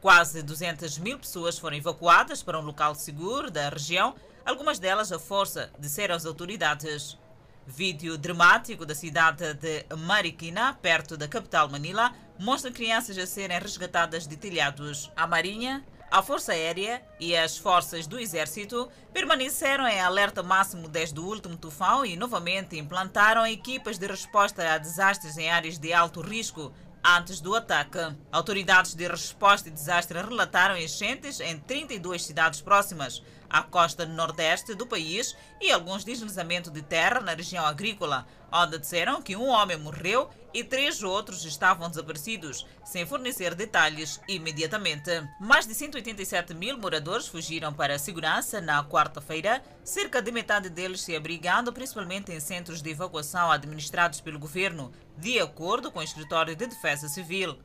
[0.00, 4.14] Quase 200 mil pessoas foram evacuadas para um local seguro da região,
[4.46, 7.18] algumas delas à força, disseram as autoridades.
[7.66, 14.26] Vídeo dramático da cidade de Mariquina, perto da capital Manila, mostra crianças a serem resgatadas
[14.26, 15.10] de telhados.
[15.14, 21.20] A Marinha, a Força Aérea e as forças do Exército permaneceram em alerta máximo desde
[21.20, 26.22] o último tufão e novamente implantaram equipas de resposta a desastres em áreas de alto
[26.22, 26.72] risco,
[27.04, 27.98] antes do ataque.
[28.30, 34.86] Autoridades de resposta e desastre relataram enchentes em 32 cidades próximas à costa nordeste do
[34.86, 40.30] país e alguns deslizamentos de terra na região agrícola, onde disseram que um homem morreu
[40.54, 45.10] e três outros estavam desaparecidos, sem fornecer detalhes imediatamente.
[45.40, 51.00] Mais de 187 mil moradores fugiram para a segurança na quarta-feira, cerca de metade deles
[51.02, 56.56] se abrigando principalmente em centros de evacuação administrados pelo governo, de acordo com o Escritório
[56.56, 57.58] de Defesa Civil.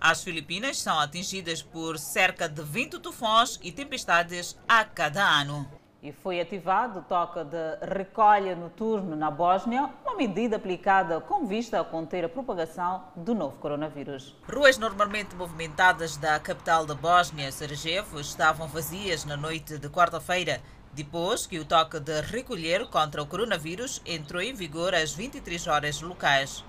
[0.00, 5.66] As Filipinas são atingidas por cerca de 20 tufões e tempestades a cada ano.
[6.02, 11.80] E foi ativado o toque de recolha noturno na Bósnia, uma medida aplicada com vista
[11.80, 14.36] a conter a propagação do novo coronavírus.
[14.48, 20.60] Ruas normalmente movimentadas da capital da Bósnia, Sarajevo, estavam vazias na noite de quarta-feira,
[20.92, 26.00] depois que o toque de recolher contra o coronavírus entrou em vigor às 23 horas
[26.02, 26.62] locais.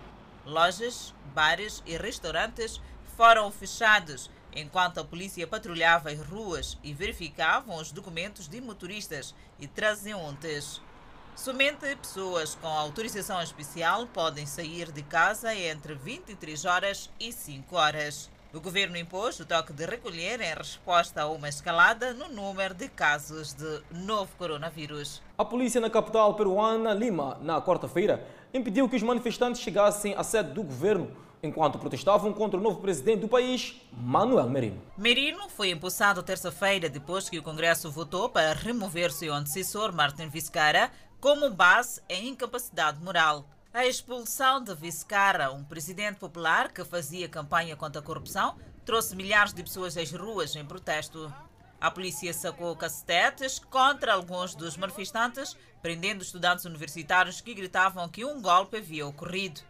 [0.46, 2.82] Lojas, bares e restaurantes
[3.18, 9.68] foram fechados enquanto a polícia patrulhava as ruas e verificavam os documentos de motoristas e
[9.68, 10.80] transeuntes.
[11.36, 18.30] Somente pessoas com autorização especial podem sair de casa entre 23 horas e 5 horas.
[18.54, 22.88] O governo impôs o toque de recolher em resposta a uma escalada no número de
[22.88, 25.22] casos de novo coronavírus.
[25.38, 30.54] A polícia na capital peruana, Lima, na quarta-feira, impediu que os manifestantes chegassem à sede
[30.54, 34.82] do governo enquanto protestavam contra o novo presidente do país, Manuel Merino.
[34.98, 40.92] Merino foi empossado terça-feira depois que o Congresso votou para remover seu antecessor, Martin Vizcarra,
[41.20, 43.46] como base em incapacidade moral.
[43.74, 49.54] A expulsão de Vizcarra, um presidente popular que fazia campanha contra a corrupção, trouxe milhares
[49.54, 51.32] de pessoas às ruas em protesto.
[51.80, 58.42] A polícia sacou cacetetes contra alguns dos manifestantes, prendendo estudantes universitários que gritavam que um
[58.42, 59.62] golpe havia ocorrido.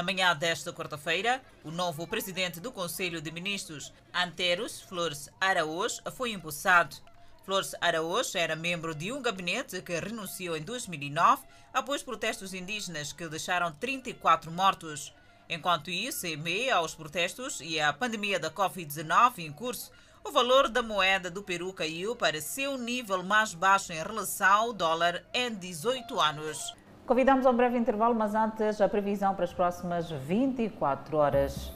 [0.00, 6.32] Na manhã desta quarta-feira, o novo presidente do Conselho de Ministros, Anteros Flores Araújo, foi
[6.32, 6.96] empossado.
[7.44, 11.42] Flores Araújo era membro de um gabinete que renunciou em 2009
[11.74, 15.12] após protestos indígenas que deixaram 34 mortos.
[15.50, 19.90] Enquanto isso, em meio aos protestos e à pandemia da Covid-19 em curso,
[20.24, 24.72] o valor da moeda do Peru caiu para seu nível mais baixo em relação ao
[24.72, 26.74] dólar em 18 anos.
[27.10, 31.72] Convidamos a um breve intervalo, mas antes a previsão para as próximas 24 horas.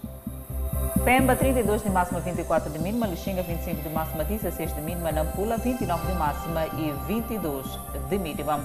[1.04, 3.08] Pemba, 32 de máxima, 24 de mínima.
[3.08, 5.10] Lixinga, 25 de máxima, 16 de mínima.
[5.10, 7.66] Nampula, 29 de máxima e 22
[8.08, 8.60] de mínima.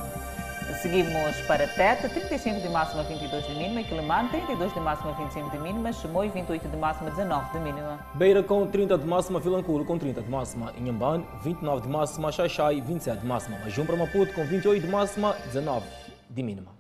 [0.80, 3.82] Seguimos para Tete, 35 de máxima, 22 de mínima.
[3.82, 5.92] Quilimane, 32 de máxima, 25 de mínima.
[5.92, 8.00] Chimoio, 28 de máxima, 19 de mínima.
[8.14, 10.72] Beira com 30 de máxima, Vilanculo com 30 de máxima.
[10.78, 12.32] Inhambane, 29 de máxima.
[12.32, 13.58] Xaixai, 27 de máxima.
[13.58, 16.72] Majumbra, Maputo com 28 de máxima, 19 de mínima.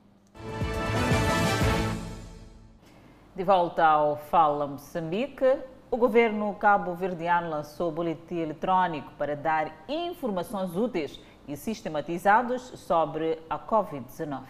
[3.35, 5.45] De volta ao Fala Moçambique,
[5.91, 13.57] O governo cabo-verdiano lançou o boletim eletrônico para dar informações úteis e sistematizadas sobre a
[13.57, 14.41] Covid-19.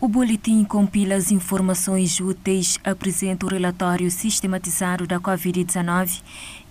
[0.00, 6.22] O boletim compila as informações úteis, apresenta o relatório sistematizado da Covid-19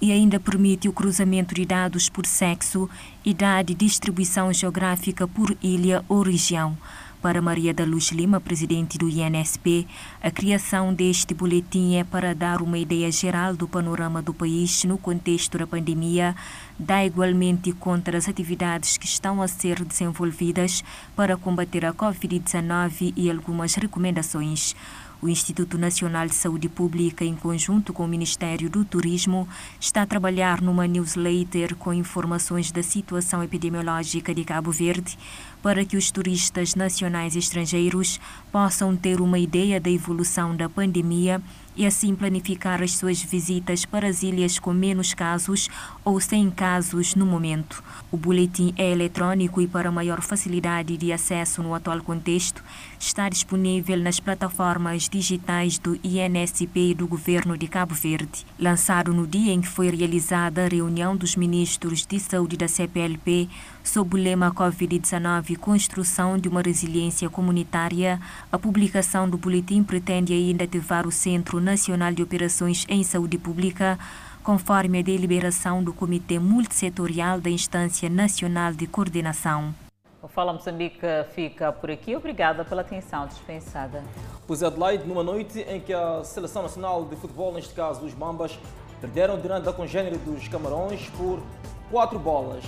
[0.02, 2.90] e ainda permite o cruzamento de dados por sexo,
[3.26, 6.78] idade e distribuição geográfica por ilha ou região.
[7.24, 9.88] Para Maria da Luz Lima, presidente do INSP,
[10.21, 14.97] a criação deste boletim é para dar uma ideia geral do panorama do país no
[14.97, 16.36] contexto da pandemia,
[16.78, 20.84] dá igualmente conta das atividades que estão a ser desenvolvidas
[21.15, 24.76] para combater a Covid-19 e algumas recomendações.
[25.24, 29.47] O Instituto Nacional de Saúde Pública, em conjunto com o Ministério do Turismo,
[29.80, 35.17] está a trabalhar numa newsletter com informações da situação epidemiológica de Cabo Verde
[35.64, 38.20] para que os turistas nacionais e estrangeiros
[38.51, 41.41] possam ter uma ideia da evolução da pandemia
[41.76, 45.70] e assim planificar as suas visitas para as ilhas com menos casos
[46.03, 47.82] ou sem casos no momento.
[48.11, 52.61] O boletim é eletrônico e, para maior facilidade de acesso no atual contexto,
[53.06, 58.45] está disponível nas plataformas digitais do INSP e do Governo de Cabo Verde.
[58.58, 63.49] Lançado no dia em que foi realizada a reunião dos ministros de saúde da CPLP
[63.84, 68.20] sob o lema Covid-19 Construção de uma Resiliência Comunitária,
[68.51, 73.99] a publicação do boletim pretende ainda ativar o Centro Nacional de Operações em Saúde Pública,
[74.41, 79.83] conforme a deliberação do Comitê Multissetorial da Instância Nacional de Coordenação.
[80.24, 82.15] O Fala Moçambique fica por aqui.
[82.15, 84.01] Obrigada pela atenção dispensada.
[84.47, 88.57] Pois Adelaide, numa noite em que a Seleção Nacional de Futebol, neste caso os Mambas,
[89.01, 91.43] perderam diante da congênere dos Camarões por
[91.91, 92.63] quatro bolas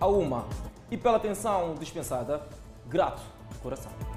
[0.00, 0.46] a uma.
[0.88, 2.42] E pela atenção dispensada,
[2.86, 3.22] grato
[3.60, 4.09] coração.